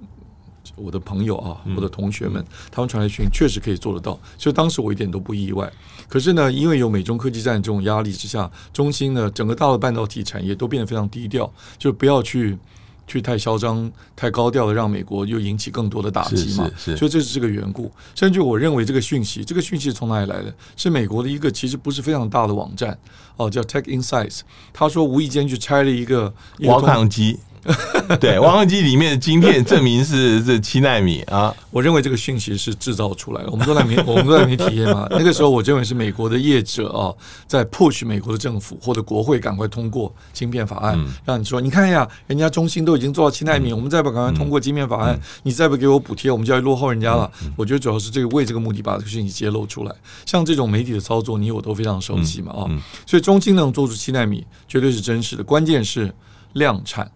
[0.76, 4.18] 我的朋友啊，我的同学们，他们传来讯确实可以做得到。
[4.36, 5.70] 所以当时我一点都不意外。
[6.10, 12.58] 可是呢，因为有美中科技战这种压力之下，中芯呢，整个大陆半导体产业都变得非常低调，就不要去
[13.06, 16.68] 去太嚣张、太高调的，让美国又引起更多的打击嘛。
[16.76, 17.90] 所以这是这个缘故。
[18.16, 20.52] 甚至我认为这个讯息，这个讯息从哪里来的？
[20.76, 22.98] 是美国的一个其实不是非常大的网站
[23.36, 24.40] 哦，叫 Tech Insights。
[24.72, 27.38] 他说无意间去拆了一个挖矿机。
[28.18, 31.54] 对，挖矿机里面的晶片证明是 这七纳米啊！
[31.70, 35.06] 我认为这个讯息是制造出来的，我们都在没 我们都在没体验嘛。
[35.10, 37.12] 那个时候，我认为是美国的业者啊，
[37.46, 47.30] 在 push 美国的政府或者国会赶快通过晶片法案，让你说，你看一下，人家中兴都已经做到七纳米，我们再不赶快通过晶片法案，你再不给我补贴，我们就要落后人家了。
[47.56, 49.94] 我觉得主要是这个为这个目的把这个讯息揭露出来。
[50.24, 52.64] 像这种媒体的操作，你我都非常熟悉嘛啊，
[53.06, 55.44] 所以中兴能做出七纳米，绝对是真实的。
[55.44, 56.12] 关键是
[56.54, 57.10] 量产。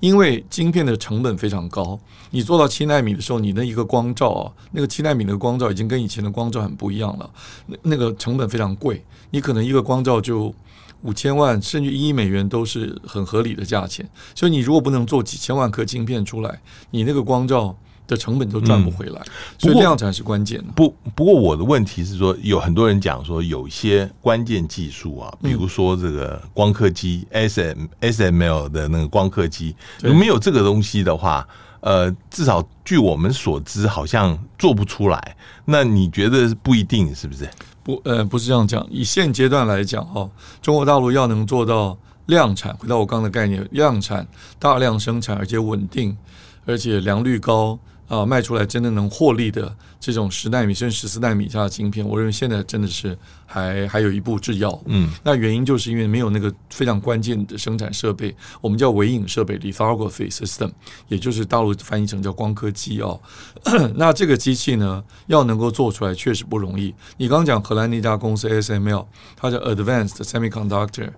[0.00, 1.98] 因为晶片的成本非常高，
[2.30, 7.30] 你做到七纳米的时候，你的一个光照啊，那个七纳米的光照已经跟以前的光照很不一样了，
[7.66, 10.54] 那那个成本非常贵，你可能一个光照就
[11.02, 14.08] 五千万，甚至一亿美元都是很合理的价钱。
[14.34, 17.76] 所以你如果不能做几千万颗晶片出来，你那个光照。
[18.06, 20.72] 的成本都赚不回来，嗯、所以量产是关键的。
[20.74, 31.46] 不，不过我的问题是说，有很多人讲说，有一些关键技术啊，比如说这个光刻机、嗯、S M S M L 的那个光刻机，有没有这个东西的话，
[31.80, 35.36] 呃，至少据我们所知，好像做不出来。
[35.64, 37.48] 那你觉得不一定是不是？
[37.82, 38.86] 不，呃，不是这样讲。
[38.90, 40.28] 以现阶段来讲，哈，
[40.62, 44.26] 中国大陆要能做到量产，回到我刚刚的概念，量产
[44.58, 46.16] 大量生产，而且稳定，
[46.64, 47.76] 而且良率高。
[48.08, 54.80] 啊，卖出来真的能获利的这种十纳米甚至十四纳米以下的晶片，我认为现在真的是还还有一步之遥。
[54.86, 60.70] 嗯，那原因就是因为没有那个非常关键的生产设备，我们叫微影设备 （lithography system），
[61.08, 63.20] 也就是大陆翻译成叫光刻机哦。
[63.96, 66.94] 那这个机器呢，要能够做出来确实不容易。
[67.16, 71.10] 你刚刚讲荷兰那家公司 ASML，它叫 Advanced Semiconductor，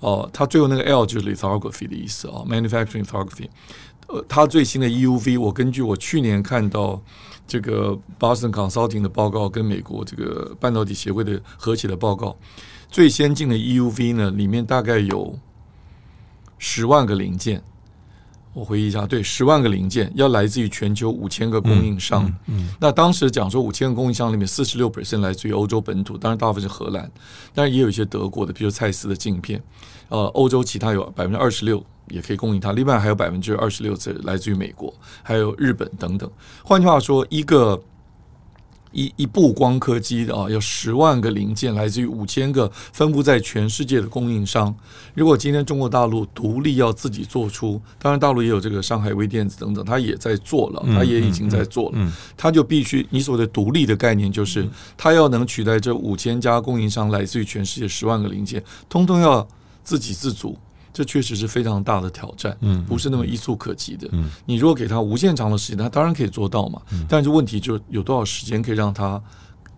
[0.00, 3.48] 哦，它最后那个 L 就是 lithography 的意思哦，manufacturing lithography。
[4.12, 7.00] 呃，它最新的 EUV，我根据我去年看到
[7.46, 12.36] 这个 Boston Consulting 的报告，跟美国这个半导体协会的合起的报告，
[12.90, 15.38] 最先进的 EUV 呢，里面大概有
[16.58, 17.62] 十万个零件。
[18.52, 22.24] 我回忆一下，对，十万个零件要来自于全球五千个供应商。
[22.48, 27.10] 嗯，嗯，那当时讲说五千个供应商里面，四十六 percent 来自于欧洲本土，当然大部分是荷兰，
[27.54, 29.62] 当然也有一些德国的，比如蔡司的镜片。
[30.08, 36.28] 呃，欧洲其他有百分之二十六也可以供应它，另外还有百分之二十六是来自于美国，还有日本等等。
[36.64, 37.80] 换句话说，一个
[38.92, 44.74] 一一部光刻机的啊，有十万个零件，来自于五千个分布在全世界的供应商。
[45.14, 59.46] 如果今天中国大陆独立要自己做出，当然大陆也有这个上海微电子等等，它也在做了，它也已经在做了，它就必须你所谓的独立的概念，就是它要能取代这五千家供应商来自于全世界十万个零件，通通要。
[59.82, 60.56] 自给自足，
[60.92, 64.08] 这确实是非常大的挑战，嗯，不是那么一蹴可及的。
[64.12, 66.82] 嗯，你如果给他无限长的时间，他当然可以做到嘛。
[66.92, 69.22] 嗯，但是问题就有多少时间可以让他，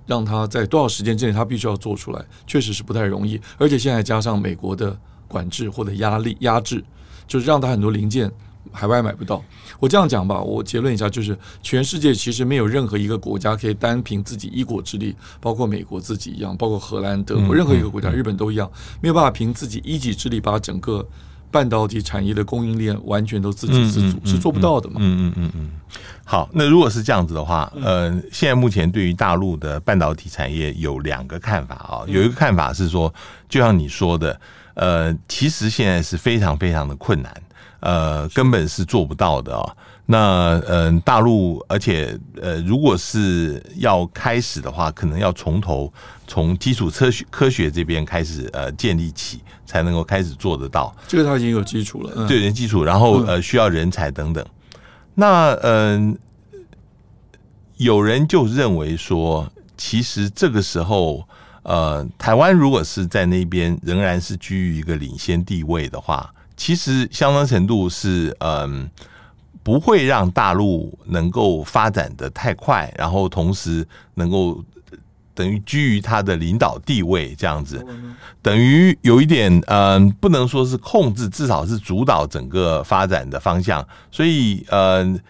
[0.07, 3.40] 让他在多少时间之内他必须要做出来，确实是不太容易。
[3.59, 4.98] 而且现在加上美国的
[5.29, 6.83] 管制或者压力压制，
[7.27, 8.31] 就是让他很多零件。
[8.72, 9.42] 海外买不到，
[9.78, 21.06] 我这样讲吧，我结论一下，就是全世界其实没有任何一个国家可以单凭自己一国之力，包括美国自己一样，包括荷兰、德国，任何一个国家，日本都一样，没有办法凭自己一己之力把整个
[21.50, 24.96] 半导体产业的供应链完全都自给自足，是做不到的嘛。
[25.00, 25.70] 嗯嗯嗯嗯。
[26.24, 33.12] 好，那如果是这样子的话，呃，现在目前对于大陆的半导体产业有两个看法啊，有一个看法是说，
[33.48, 34.40] 就像你说的，
[34.74, 37.42] 呃，其实现在是非常非常的困难。
[37.83, 39.77] 呃，根本是做不到的啊、哦。
[40.07, 45.92] 那嗯、呃，大陆，而且呃，如果是要开始的话，可能要从头
[46.27, 50.95] 从基础科学科学这边开始呃建立起，才能够开始做得到。
[51.09, 54.45] 这个他已经有基础了，嗯、对，有基础，然后呃，需要人才等等。
[55.14, 56.16] 那嗯、
[56.53, 56.59] 呃，
[57.79, 61.27] 有人就认为说，其实这个时候，
[61.62, 66.33] 呃，台湾如果是在那边仍然是居于一个领先地位的话。
[66.64, 68.88] 其实相当程度是，嗯，
[69.64, 74.62] 不会让大陆能够发展的太快，然后同时能够
[75.35, 77.85] 等于居于它的领导地位这样子，
[78.40, 85.20] 等于有一点嗯、不能说是控制，至少是主导整个发展的方向，所以嗯。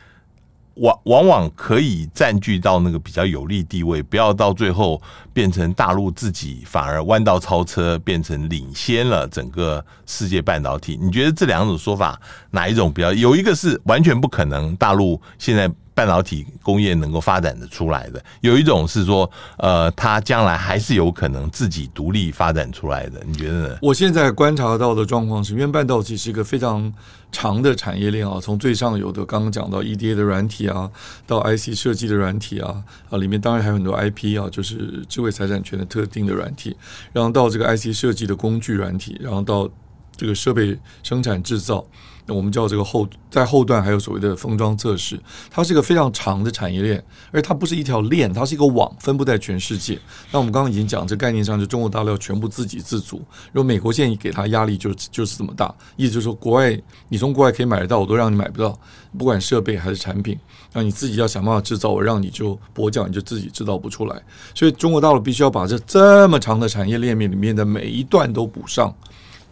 [0.74, 5.00] 往往往可以占据到那个比较有利地位，不要到最后
[5.32, 10.98] 变成大陆自己反而弯道超车，变成领先了整个世界半导体。
[11.00, 13.12] 你觉得这两种说法哪一种比较？
[13.12, 15.70] 有一个是完全不可能，大陆现在。
[15.94, 23.22] 半导体工业能够发展的出来的，有一种是说，呃，它将来还是有可能自己独立发展出来的。
[23.26, 23.78] 你觉得呢？
[23.82, 26.92] 我现在观察到的状况是，因为半导体是一个非常
[27.30, 30.90] 长的产业链啊，从最上游的刚刚讲到 EDA 的软体啊，
[31.26, 36.76] 到 IC 设计的软体啊，啊，里面当然还有很多 IP 啊，就是智慧财产权的特定的软体，
[37.12, 39.68] 然后到这个 IC 设计的工具软体，然后到
[40.16, 41.84] 这个设备生产制造。
[42.24, 45.20] 那我们叫这个后，在后段还有所谓的封装测试，
[45.50, 49.98] 它是一个非常长的产业链，而它不是一条链，它是一个网，分布在全世界。
[50.30, 53.20] 那我们刚刚已经讲，这概念上就中国大陆要全部自给自足。
[53.50, 58.78] 如果美国现在给它压力就就是这么大，意思就是说，国外你从国外可以买得到，我都让你买不到，
[59.18, 60.38] 不管设备还是产品，
[60.72, 64.22] 那你自己要想办法制造，我让你就跛脚，你就自己制造不出来。
[64.54, 68.94] 所以中国大陆必须要把这这么长的产业链面里面的每一段都补上。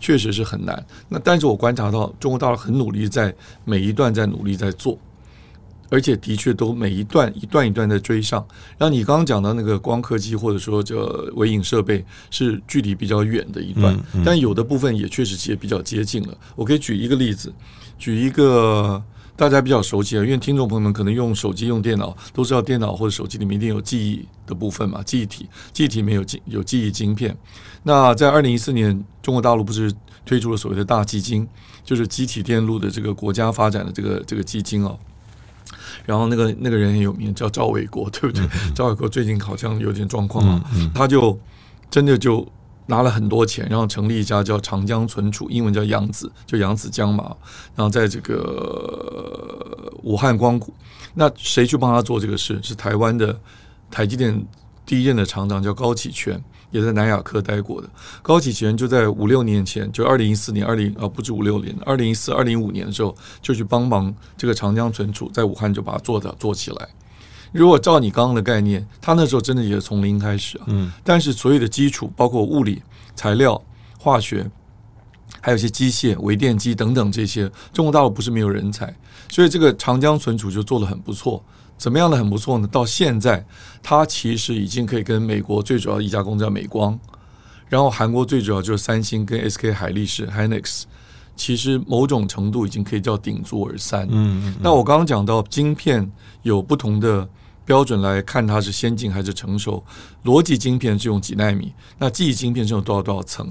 [0.00, 0.84] 确实是很难。
[1.08, 3.32] 那但是我观察到中国大陆很努力，在
[3.64, 4.98] 每一段在努力在做，
[5.90, 8.44] 而且的确都每一段一段一段在追上。
[8.78, 16.36] 然后你刚刚讲到那个光刻机或者说这微影设备是距离比较远的一段，但有的部分也确实也比较接近了。
[16.56, 17.52] 我可以举一个例子，
[17.98, 19.02] 举一个
[19.40, 27.34] 大家比较熟悉啊，因为听众朋友们可能用手机用电脑都知道，电脑或者手机里面一定有记忆的部分嘛，记忆体，记忆体里面有记有记忆晶片。
[27.84, 29.90] 那在二零一四年，中国大陆不是
[30.26, 31.48] 推出了所谓的大基金，
[31.82, 34.98] 就是集体电路的这个国家发展的这个这个基金哦。
[36.04, 38.44] 然后那个那个人很有名，叫赵伟国，对不对？
[38.44, 41.38] 嗯、赵伟国最近好像有点状况啊，嗯嗯、他就
[41.90, 42.46] 真的就
[42.90, 47.34] 拿了很多钱，然后成立一家叫长江存储，英文叫扬子，就扬子江嘛。
[47.74, 50.74] 然后在这个武汉光谷，
[51.14, 52.60] 那谁去帮他做这个事？
[52.62, 53.34] 是台湾的
[53.90, 54.44] 台积电
[54.84, 56.38] 第一任的厂长叫高启全。
[56.72, 57.90] 也在南亚科待过的
[58.22, 66.88] 高启全，就在五六年前，就二零一四年，二零啊不止五六年，二零一四、二零一五年的时候，就去帮忙这个长江存储，在武汉就把它做的做起来。
[67.52, 72.82] 如果照你刚刚的概念，他那时候真的也是从零开始啊，嗯，但是所有的基础，包括物理、
[73.14, 73.60] 材料、
[73.98, 74.48] 化学，
[75.40, 78.94] 还有一些机械、微电机等等这些，中国大陆不是没有人才，
[79.28, 81.42] 所以这个长江存储就做得很不错。
[81.76, 82.68] 怎么样的很不错呢？
[82.70, 83.42] 到现在，
[83.82, 86.98] 它其实已经可以跟美国最主要的一家公司叫美光，
[87.70, 90.82] 然后韩国最主要就是三星跟 SK 海力士 Hynix，
[91.36, 94.06] 其实某种程度已经可以叫鼎足而三。
[94.10, 96.06] 嗯，嗯，嗯，那我刚刚讲到晶片
[96.42, 97.26] 有不同的
[97.70, 99.80] 标准来看它是先进还是成熟，
[100.24, 103.48] 逻辑晶片是用几纳米，那记忆晶片是用多少多少层？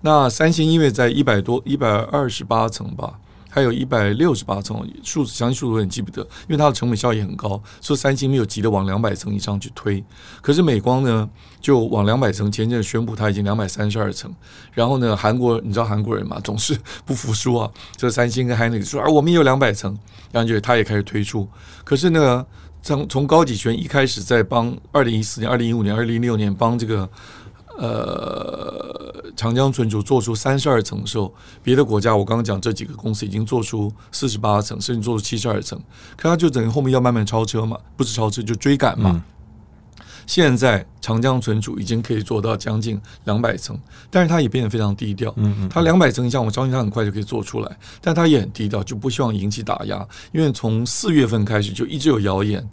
[0.00, 3.20] 那三星因为在一百多一百二十八层吧。
[3.52, 10.02] 还有一百六十八层，数字详细数字我记不得，因为它的成本效益很高，所以三星没有急着往两百层以上去推。
[10.40, 11.28] 可是美光呢，
[11.60, 14.32] 就往两百层，前阵宣布它已经两百三十二层。
[14.72, 19.98] 然后呢，韩国你知道韩国人嘛，总是不服输啊，这三星跟海力士说啊，我们也有两百层，
[20.30, 21.48] 然后就他也开始推出。
[21.82, 22.46] 可是呢，
[22.82, 27.08] 从从高启权一开始在帮二零一四年、二零一五年、二零一六年帮这个。
[27.78, 35.80] 呃，长江存储做出三十二层的时候，别的国家我刚刚讲这几个公司已经做出四十八层，甚至做出七十二层，
[36.14, 39.24] 可它就等于后面要慢慢超车嘛，不是超车就追赶嘛。
[40.30, 43.76] 现在长江存储已经可以做到将近两百层，
[44.08, 45.34] 但是它也变得非常低调。
[45.38, 52.64] 嗯嗯，它两百层以上，我相信它很快就可以做出来，但它也很低调，就不希望引起打压，因为从四月份开始就一直有谣言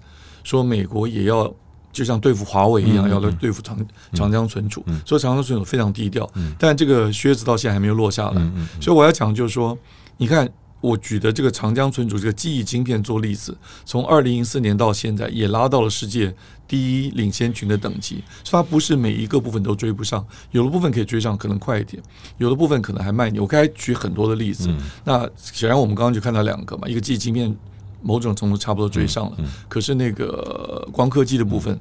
[0.44, 1.52] 说美国也要。
[1.94, 3.76] 就像对付华为一样，要来对付长
[4.14, 6.30] 长江存储，所以长江存储非常低调。
[6.60, 9.76] 但这个靴子到现在还没有落下来，所以我要讲就是说，
[10.18, 10.48] 你看
[10.82, 16.34] 我举的这个长江存储这个记忆晶片做例子，从二零零四年到现在也拉到了世界
[16.68, 18.24] 第一领先群的等级。
[18.44, 22.02] 所以它不是每一个部分都追不上，有的部分可以追上，可能快一点；
[22.38, 23.42] 有的部分可能还慢一点。
[23.42, 24.70] 我刚才举很多的例子。
[25.04, 27.56] 那显然我们刚刚就看到两个嘛，一个记忆晶片。
[28.00, 31.78] 某种程度差不多追上了，嗯嗯、可是那个光刻机的部分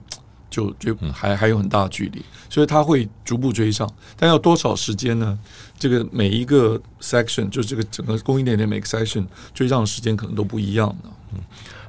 [0.48, 5.38] 就就还还有很大的距离，所以它会逐步追上，但要多少时间呢？
[5.78, 9.24] 这个每一个 section 就这个整个供应链的每个 section
[9.54, 11.10] 追账的时间可能都不一样的。
[11.34, 11.40] 嗯，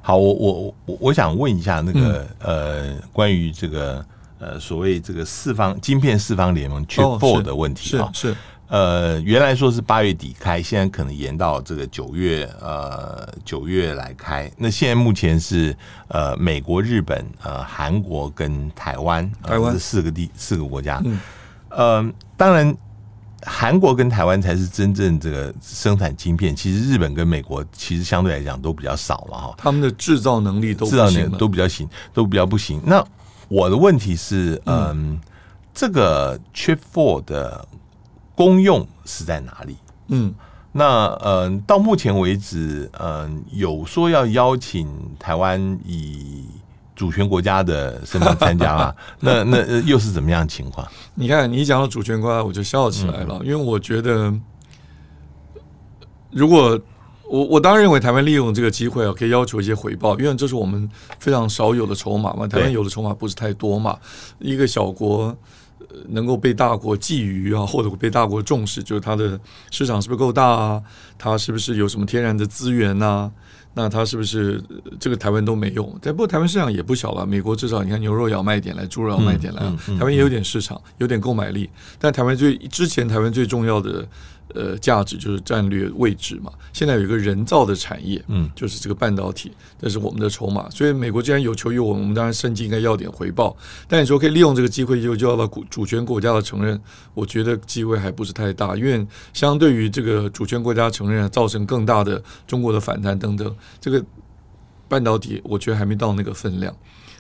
[0.02, 4.06] 好，我我我我想问一下那个、嗯、呃，关于这个
[4.40, 8.30] 呃所谓这个四方晶片四方联盟 Chip Four 的问题啊、哦，是。
[8.30, 8.36] 是
[8.70, 14.52] 呃，原来说是八月底开，现在可能延到这个九月，呃，九月来开。
[14.58, 15.74] 那现在目前是
[16.10, 21.02] 呃，美国、日本、呃，韩国跟台湾，台湾这四个地四个国家。
[21.06, 21.18] 嗯，
[21.70, 22.76] 呃，当然，
[23.44, 26.56] 韩国跟台湾才是真正这个生产晶片。
[26.56, 29.56] 其实日本跟美国其实相对来讲都比较少了哈。
[29.58, 32.82] 他们的制造能力都制造能力都比较行，都比较不行。
[32.86, 33.06] 那
[33.48, 35.20] 我的问题是，嗯、呃，
[35.74, 37.68] 这个 Chip Four 的。
[38.38, 39.76] 功用是在哪里？
[40.10, 40.32] 嗯，
[40.72, 46.46] 那嗯，到目前为止，嗯、呃，有说要邀请台湾以
[46.98, 48.96] 主权国家的身份参加啊？
[49.22, 50.86] 那那又是怎么样情况？
[51.16, 54.34] 你看，你一讲到主权国家，我就笑起来了，嗯、因为我觉得，
[56.32, 56.78] 如果
[57.30, 60.90] 我我当然认为台湾利用这个机会啊，可以要求一些回报，因为这是我们
[61.20, 62.46] 非常少有的筹码嘛。
[62.46, 63.98] 台湾有的筹码不是太多嘛，
[64.40, 65.34] 一个小国。
[66.10, 69.40] 能够被大国觊觎啊，或者被大国重视，就是它的
[69.72, 70.84] 市场是不是够大啊？
[71.18, 73.32] 它是不是有什么天然的资源呐、啊？
[73.78, 74.60] 那它是不是
[75.00, 75.88] 这个台湾都没用？
[76.02, 81.70] 但不过台湾市场也不小了，美国至少你看牛肉要卖点来，猪肉要卖点来，嗯嗯嗯、台湾也有点市场，有点购买力。
[82.00, 84.06] 但台湾最之前台湾最重要的。
[84.58, 86.52] 呃，价值就是战略位置嘛。
[86.74, 90.70] 现在有一个人造的产业，嗯，就是这个半导体，这是我们的筹码。
[90.70, 93.56] 所以美国既然有求于我们，我们当然甚至应该要点回报。
[93.88, 96.80] 但你说可以利用这个机会就就要到主权国家的承认，
[97.14, 104.04] 我觉得机会还不是太大，因为相对于这个主权国家承认，造成更大的中国的反弹等等，这个
[104.88, 106.76] 半导体我觉得还没到那个分量。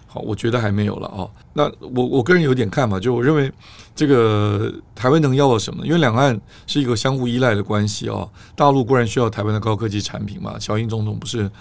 [0.09, 1.27] 好，我觉得还没有了啊。
[1.53, 3.51] 那我我个人有点看法，就我认为
[3.93, 5.85] 这个台湾能要到什么？
[5.85, 8.25] 因为两岸是一个相互依赖的关系啊。
[8.55, 10.57] 大陆固然需要台湾的高科技产品嘛。
[10.57, 11.51] 小英总统不是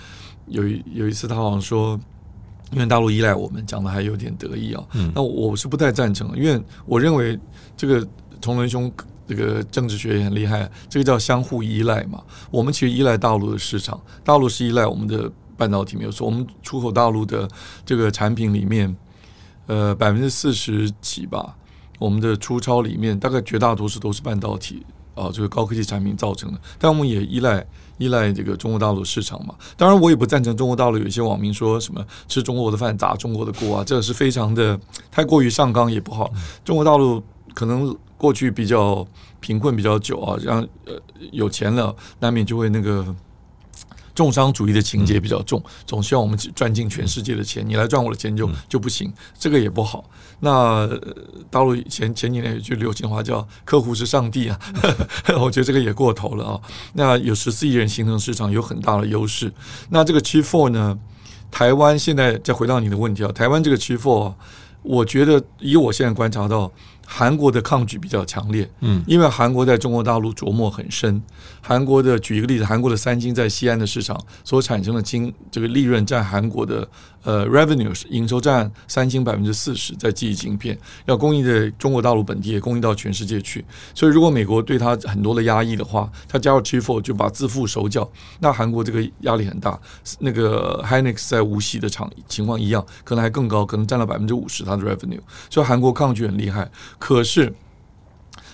[0.47, 1.99] 有一有一次他好像说，
[2.70, 4.84] 因为大陆依赖我们，讲的还有点得意啊。
[4.92, 5.11] 嗯。
[5.12, 7.36] 那我是不太赞成，因为我认为
[7.76, 8.07] 这个
[8.40, 8.92] 同仁兄
[9.26, 12.22] 这个政治学也很厉害，这个叫相互依赖嘛。
[12.53, 15.28] 我们其实依赖大陆的市场，大陆是依赖我们的。
[15.57, 17.48] 半导体没有说，我们出口大陆的
[17.84, 18.94] 这个产品里面，
[19.66, 21.57] 呃，百分之四十几吧，
[21.98, 24.84] 我们的出超里面大概绝大多数都是半导体
[25.14, 26.61] 啊，这个高科技产品造成的。
[26.78, 29.54] 但我们也依赖依赖这个中国大陆市场嘛。
[29.76, 34.78] 当然，我也不赞成中国大陆有一些网民说什么吃中国的饭砸中国的锅啊，这是非常的
[35.11, 36.30] 太过于上纲也不好。
[36.64, 37.22] 中国大陆
[37.54, 39.07] 可能过去比较
[39.40, 40.94] 贫困比较久啊，让呃
[41.32, 43.14] 有钱了难免就会那个。
[44.17, 50.09] 重商主义的情节比较重，总希望我们赚尽全世界的钱，你来赚我的钱就就不行，这个也不好。
[50.41, 50.89] 那
[51.51, 54.59] 大陆前前几年有句流行话叫“客户是上帝”啊，
[55.39, 56.61] 我觉得这个也过头了啊。
[56.95, 59.53] 那有十四亿人形成市场，有很大的优势。
[59.91, 60.99] 那这个 Chip Four 呢？
[61.51, 64.33] 台湾现在再回到你的问题啊，台湾这个 Chip Four，
[64.83, 66.73] 我觉得以我现在观察到。
[67.09, 71.22] 韩国的抗拒比较强烈，嗯，因为韩国在中国大陆琢磨很深。
[71.62, 76.86] 韩国的举一个例子，韩国的三星在西安的市场所产生的金这个利润占韩国的
[77.22, 80.76] 呃 revenue 营收占三星百分之四十，在记忆晶片
[81.07, 83.64] 要供应在中国大陆本地，也供应到全世界去。
[83.94, 88.09] 所以如果美国对它很多的压抑的话，它加入 Chip 4就把自负手脚，
[88.40, 89.78] 那韩国这个压力很大。
[90.18, 95.20] 那个 Hynix 在无锡的厂情况一样，可能还更高，可能占了百分之五十它的 revenue。
[95.50, 96.68] 所以韩国抗拒很厉害。
[96.99, 97.55] 可是，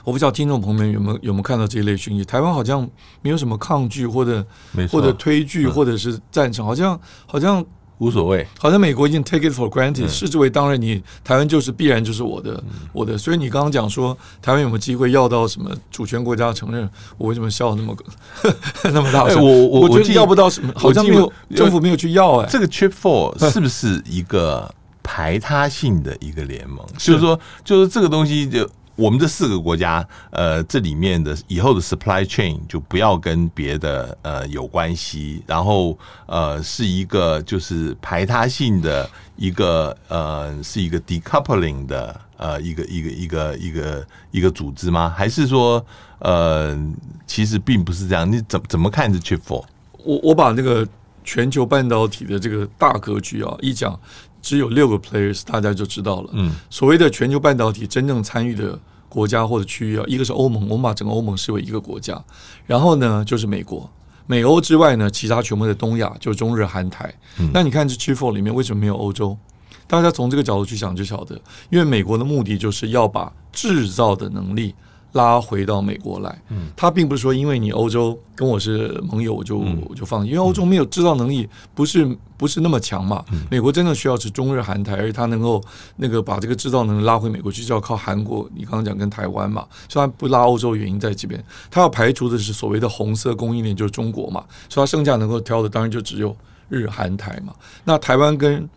[0.05, 2.25] 我不知道听众朋友们有没有有没有看到这一类讯息？
[2.25, 2.89] 台湾好像
[3.21, 4.45] 没有什么抗拒或者
[4.91, 7.65] 或者推拒或者是赞成，好像好像
[7.99, 10.81] 无所谓，好像美国已经 take it for granted，视之为当然。
[10.81, 12.61] 你台湾就是必然就是我的
[12.93, 16.91] 我的，所以你刚刚讲说台湾有没有机会要到什么主权国家承认？
[17.17, 17.97] 我为什么笑那么
[18.93, 19.41] 那么大声？
[19.41, 22.49] 我我我觉得要不到什么，好像没有政府没有去要哎。
[22.51, 24.75] 这个 trip Four 是不是一个？
[25.03, 45.09] 排他性的一个联盟，就是说，就是这个东西，就我们这四个国家，呃，这里面的以后的 supply chain 就不要跟别的呃有关系，然后呃是一个就是排他性的一个呃是一个 decoupling 的呃一个一个一个一个一个组织吗？
[45.17, 45.85] 还是说
[46.19, 46.79] 呃
[47.27, 48.31] 其实并不是这样？
[48.31, 49.65] 你怎怎么看这 Chip Four？
[50.05, 50.87] 我我把那个
[51.25, 53.99] 全球半导体的这个大格局啊一讲。
[54.45, 56.31] 只有六个 players，大家就知道了。
[56.33, 58.77] 嗯，所谓的全球半导体真正参与的
[59.09, 62.21] 国家或者区域啊，一个是欧盟，我们把整个欧盟视为一个国家。
[62.67, 63.89] 然后呢，就是美国，
[64.27, 67.15] 美欧之外呢，其他全部在东亚，就中日韩台。
[67.39, 69.39] 嗯，那你看这 Chip 4里面为什么没有欧洲？
[69.87, 74.75] 大家从这个角度去想就晓得，因为美国的目的就是要把制造的能力
[75.13, 76.43] 拉回到美国来。
[76.49, 83.25] 嗯，他并不是说因为你欧洲跟我是盟友，我就我就放弃，因为欧洲没有制造能力，不是不是那么强嘛。
[83.51, 85.63] 美国真的需要是中日韩台，而且他能够
[85.97, 88.49] 那个把这个制造能力拉回美国去，就要靠韩国。
[88.55, 94.45] 你刚刚讲跟台湾嘛，所以他不拉欧洲原因在这边，他要排除的是所谓的红色供应链，就是中国嘛。
[94.69, 96.35] 所以他剩下能够挑的，当然就只有
[96.69, 97.53] 日韩台嘛。
[97.85, 98.69] 那台湾跟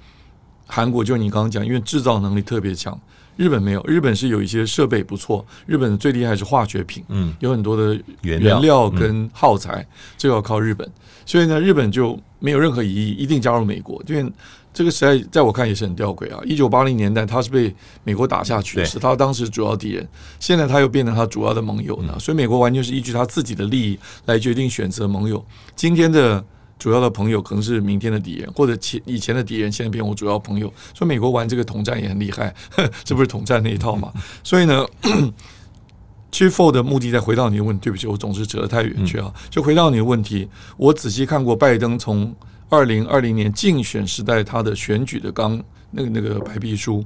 [0.68, 3.00] 韩国，就你刚刚讲，因为制造能力特别强。
[3.38, 5.46] 日本没有，日本是有一些设备不错。
[5.66, 9.86] 日本最厉害是化学品，嗯，有很多的原料跟耗材，
[10.18, 10.90] 这个要靠日本。
[11.26, 14.02] 所以呢，日本就没有任何疑义，一定加入美国。
[14.08, 14.32] 因为
[14.74, 16.40] 这个时代在我看也是很吊诡啊。
[16.46, 17.74] 一九八零年代他是被
[18.04, 20.08] 美国打下去，是他当时主要敌人。
[20.40, 22.18] 现在他又变成他主要的盟友呢。
[22.20, 25.46] 所以美国完全是依据他自己的利益来决定选择盟友。
[25.76, 26.44] 今天的。
[26.78, 30.71] 主要的朋友可能是明天的敌人，或者前以前的敌人，现在变我主要朋友。
[30.93, 32.53] 所以美国玩这个统战也很厉害，
[33.03, 34.11] 这不是统战那一套嘛？
[34.43, 34.86] 所以呢，
[36.32, 39.34] Chip 4的目的再回到你的问题，对不起，我总是扯得太远去啊。
[39.49, 42.36] 就回到你的问题，我仔细看过拜登从
[42.69, 45.61] 二零二零年竞选时代他的选举的纲
[45.91, 47.05] 那个那个白皮书，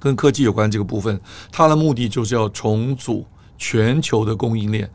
[0.00, 1.20] 跟科技有关这个部分，
[1.52, 3.24] 他的目的就是要重组
[3.56, 4.90] 全球的供应链。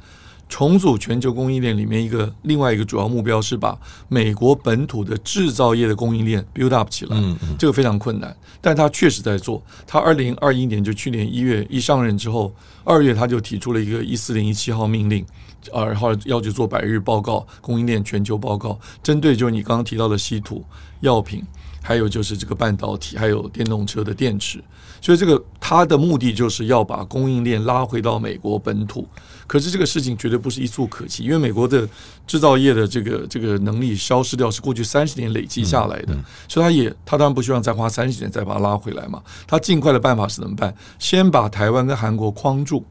[0.47, 3.77] 重组全球供应链里面一个另外一个主要目标是把
[4.07, 7.17] 美国本土的制造业的供应链 build up 起来，
[7.57, 9.61] 这个非常困难，但他确实在做。
[9.87, 15.25] 他二零二一年就去年一月一上任之后，二月他就提出了一个一四零一七号命令，
[15.73, 20.63] 然后要去做百日报告，供应链全球报告，针对就是你刚刚提到的稀土、
[21.01, 21.43] 药品，
[21.81, 24.63] 还有就是这个半导体，还有电动车的电池。
[25.05, 29.07] 所以这个他的目的就是要把供应链拉回到美国本土。
[29.45, 31.87] 可是这个事情绝对不是一蹴可及，因为美国的
[32.25, 39.21] 制造业的这个这个能力消失掉，是过去三十年累积下来的，嗯嗯、所以他也他当然不希望再花三十年再把它拉回来嘛。
[39.45, 40.73] 他尽快的办法是怎么办？
[40.97, 42.83] 先把台湾跟韩国框住，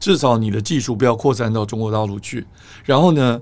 [0.00, 2.46] 至少你的技术不要扩散到中国大陆去。
[2.86, 3.38] 然后呢，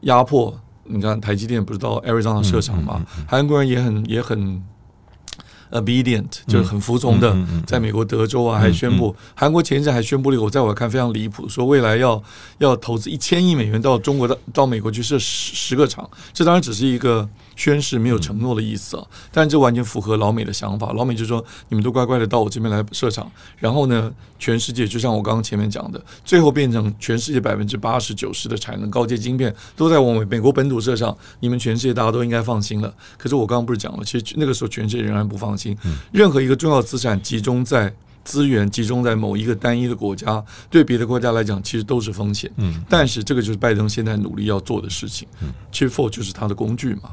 [0.00, 0.52] 压迫
[0.82, 3.00] 你看台积电不是到 Arizona 设厂嘛？
[3.28, 4.60] 韩国人也很也很。
[5.70, 12.22] Obedient 就是很服从的，在美国德州啊，还宣布韩国前一阵还宣布了一个，我在我看非常离谱，说未来要
[12.58, 17.28] 要投资一千亿美元到中国的到美国去设十十个厂，这当然只是一个。
[17.60, 20.94] 宣誓没有承诺的意思啊，但这完全符合老美的想法。
[20.94, 32.90] 老美就说：“你们都乖乖的到我这边来设厂，然后呢，全世界就像我刚刚前面讲的，最后变成全世界百分之八十九十的产能高阶晶片都在我们美国本土设厂，你们全世界大家都应该放心了。
[33.18, 35.76] 可是我刚刚不是讲了，其实那个时候全世界仍然不放心。
[36.12, 37.94] 任何一个重要资产集中在
[38.24, 42.50] 资源集中在某一个单一的国家，对别的国家来讲，其实都是风险。
[42.56, 45.26] 嗯，但是这个就是拜登现在努力要做的事情。
[45.40, 47.10] 嗯，Chip 4就是他的工具嘛。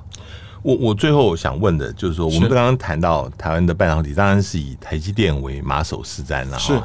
[0.63, 6.59] 我我最后想问的就是说，我们刚刚谈到台湾的半导体，当然是以台积电为马首是瞻了。
[6.59, 6.77] 是，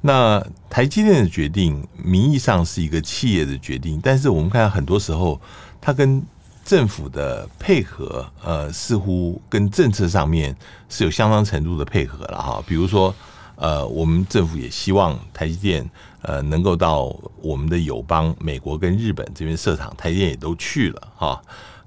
[0.00, 5.40] 那台积电的决定，名义上是一个企业的决定，但是我们看到很多时候，
[5.80, 6.20] 它跟
[6.64, 10.56] 政府的配合，呃，似乎跟政策上面
[10.88, 12.62] 是有相当程度的配合了哈。
[12.66, 13.14] 比如说，
[13.60, 15.88] 呃，我们政府也希望台积电，
[16.22, 21.40] 呃，能够到我们的友邦美国跟日本这边设厂，台积电也都去了哈。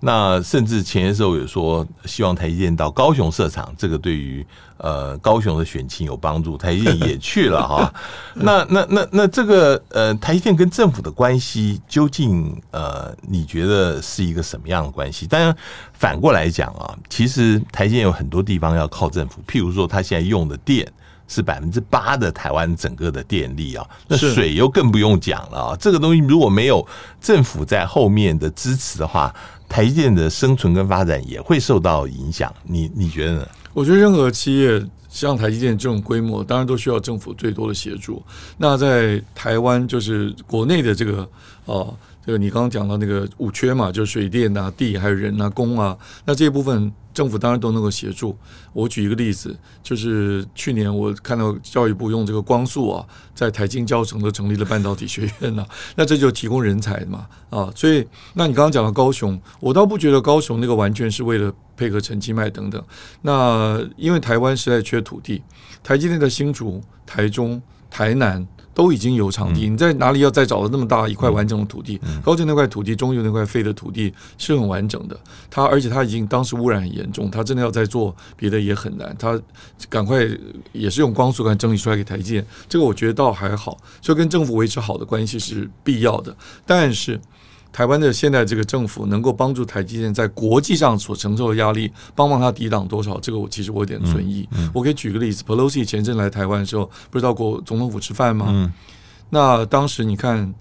[0.06, 4.46] 那甚至前些时候有说希望台积电到高雄设厂，这个对于
[4.78, 7.94] 呃高雄的选情有帮助，台积电也去了哈。
[8.36, 15.26] 那那那那这个呃台积电跟政府的关系究竟呃你觉得是一个什么样的关系？
[15.26, 15.56] 当然
[15.94, 20.86] 反过来讲啊，其实台积电有很多地方要靠政府，譬如说它现在用的电
[21.34, 25.78] 是百分之八的台湾整个的电力啊，那水又更不用讲了啊。
[25.80, 26.86] 这个东西如果没有
[27.20, 29.34] 政府在后面的支持的话，
[29.68, 33.48] 台积电的生存跟发展也会受到影响，你你觉得呢？
[33.74, 34.80] 我觉得任何企业
[35.10, 38.22] 像台积电这种规模，当然都需要政府最多的协助。
[38.58, 41.28] 那在台湾，就是国内的这个
[41.66, 46.92] 哦，这个你刚刚讲到那个五缺嘛，就是水电啊、地还有人啊、工啊，那这一部分。
[47.14, 48.36] 政府当然都能够协助。
[48.74, 53.06] 我举一个例子，就是去年我看到教育部用这个光速啊，
[53.36, 55.70] 在台清交城都成立了半导体学院呢、啊。
[55.96, 58.04] 那这就提供人才嘛啊，所以
[58.34, 62.84] 那你刚刚讲到高雄，我倒不觉得高雄那个完全是为了配合陈其迈等等。
[63.22, 65.44] 那因为台湾实在缺土地，
[65.84, 67.62] 台积电的新竹、台中、
[67.92, 68.44] 台南。
[68.74, 72.00] 都已经有场地，你在哪里要再找到那么大一块完整的土地？
[72.24, 75.18] 高雄那块土地，中油那块废的土地是很完整的。
[75.50, 79.16] 它而且它已经当时污染很严重，它真的要再做别的也很难。
[79.18, 79.40] 它
[79.90, 80.28] 赶快
[80.72, 86.36] 也是用光速干整理出来给台建，这个我觉得倒还好，所以跟政府维持好的关系是必要的。
[86.66, 87.20] 但是。
[87.74, 93.20] 台湾的现在这个政府能够帮助台积电在国际上所承受的压力，帮帮他抵挡多少？
[93.20, 94.48] 这个我其实我有点存疑。
[94.52, 98.46] 嗯嗯、我可以举个例子，Pelosi 前阵来台湾的时候，不是到过总统府吃饭吗？
[98.50, 98.72] 嗯、
[99.32, 100.54] 那当时你看，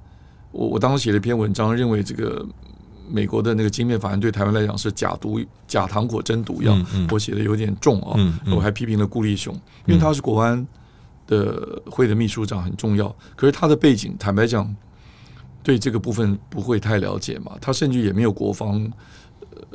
[0.52, 2.44] 我我当时写了一篇文章，认为这个
[3.10, 5.38] 美国的那个晶片法案对台湾来讲是假毒、
[5.68, 6.74] 假糖果真毒药，
[7.10, 8.16] 我写的有点重啊，
[8.50, 9.54] 我还批评了顾立雄，
[9.84, 10.66] 因为他是国安
[11.26, 14.74] 的会的秘书长很重要，可是他的背景坦白讲，
[15.62, 18.90] 对这个部分不会太了解嘛，他甚至也没有国防。
[19.54, 19.68] 呃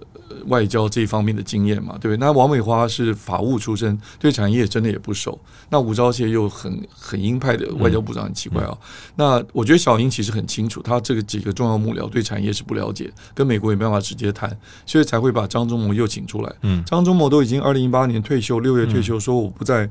[0.46, 2.18] 外交这一方面的经验嘛，对不对？
[2.18, 5.38] 那王美花是法务出身，对产业真的也不熟。
[5.70, 8.78] 那吴钊燮又很很鹰派的外交部长，很奇怪啊、哦。
[8.82, 16.54] 嗯、那我觉得小英其实很清楚，他这个几个重要幕僚对产业是不了解，跟美国也没办法直接谈，所以才会把张忠谋又请出来。
[16.62, 19.90] 嗯，张忠谋都已经二零一八年退休，六月退休，说我不再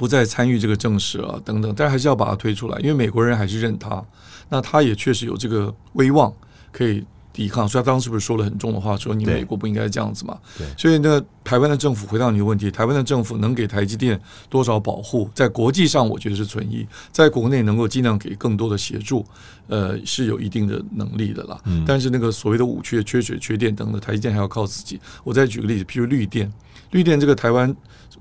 [0.00, 4.02] 不再参与这个政事啊等等，但还是要把他推出来，因为美国人还是认他。
[4.48, 6.32] 那他也确实有这个威望，
[6.72, 7.04] 可以。
[7.32, 10.36] 抵抗，所以他当时是不是说了很重的话，说你美国不应该这样子嘛？
[10.58, 15.30] 对，所以呢，台湾的政府回到你的问题，台湾的政府能给台积电多少保护？
[15.32, 19.24] 在国际上，我觉得是存疑；在国内，能够尽量给更多的协助，
[19.68, 21.56] 呃，是有一定的能力的啦。
[21.66, 25.00] 嗯，但是那个所谓的五缺、缺水、缺电等等，台积电还要靠自己。
[25.22, 26.52] 我再举个例子，譬如绿电，
[26.90, 27.74] 绿电这个台湾。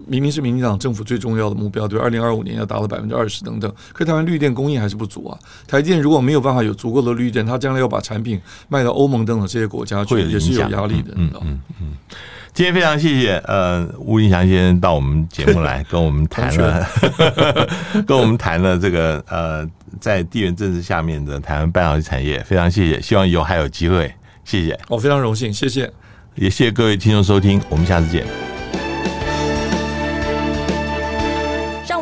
[0.07, 5.37] 明明是民进党政府最重要的目标，对，二零二五年要达到百分之二十等等，可是台湾绿电供应还是不足啊。
[5.67, 11.13] 台电如果没有办法有足够的绿电，它将来要把产品卖到欧盟等等这些国家去，也是有压力的。
[11.15, 11.93] 嗯嗯嗯。
[12.51, 16.85] 今天非常谢谢呃吴林祥先生到我们节目来跟我们谈了，
[18.05, 19.65] 跟我们谈了这个呃
[20.01, 24.11] 在地缘政治下面的台湾半导体产业，非常谢谢，希望以后还有机会，
[24.43, 24.77] 谢谢。
[24.89, 25.89] 我非常荣幸，谢谢，
[26.35, 28.58] 也谢谢各位听众收听，我们下次见。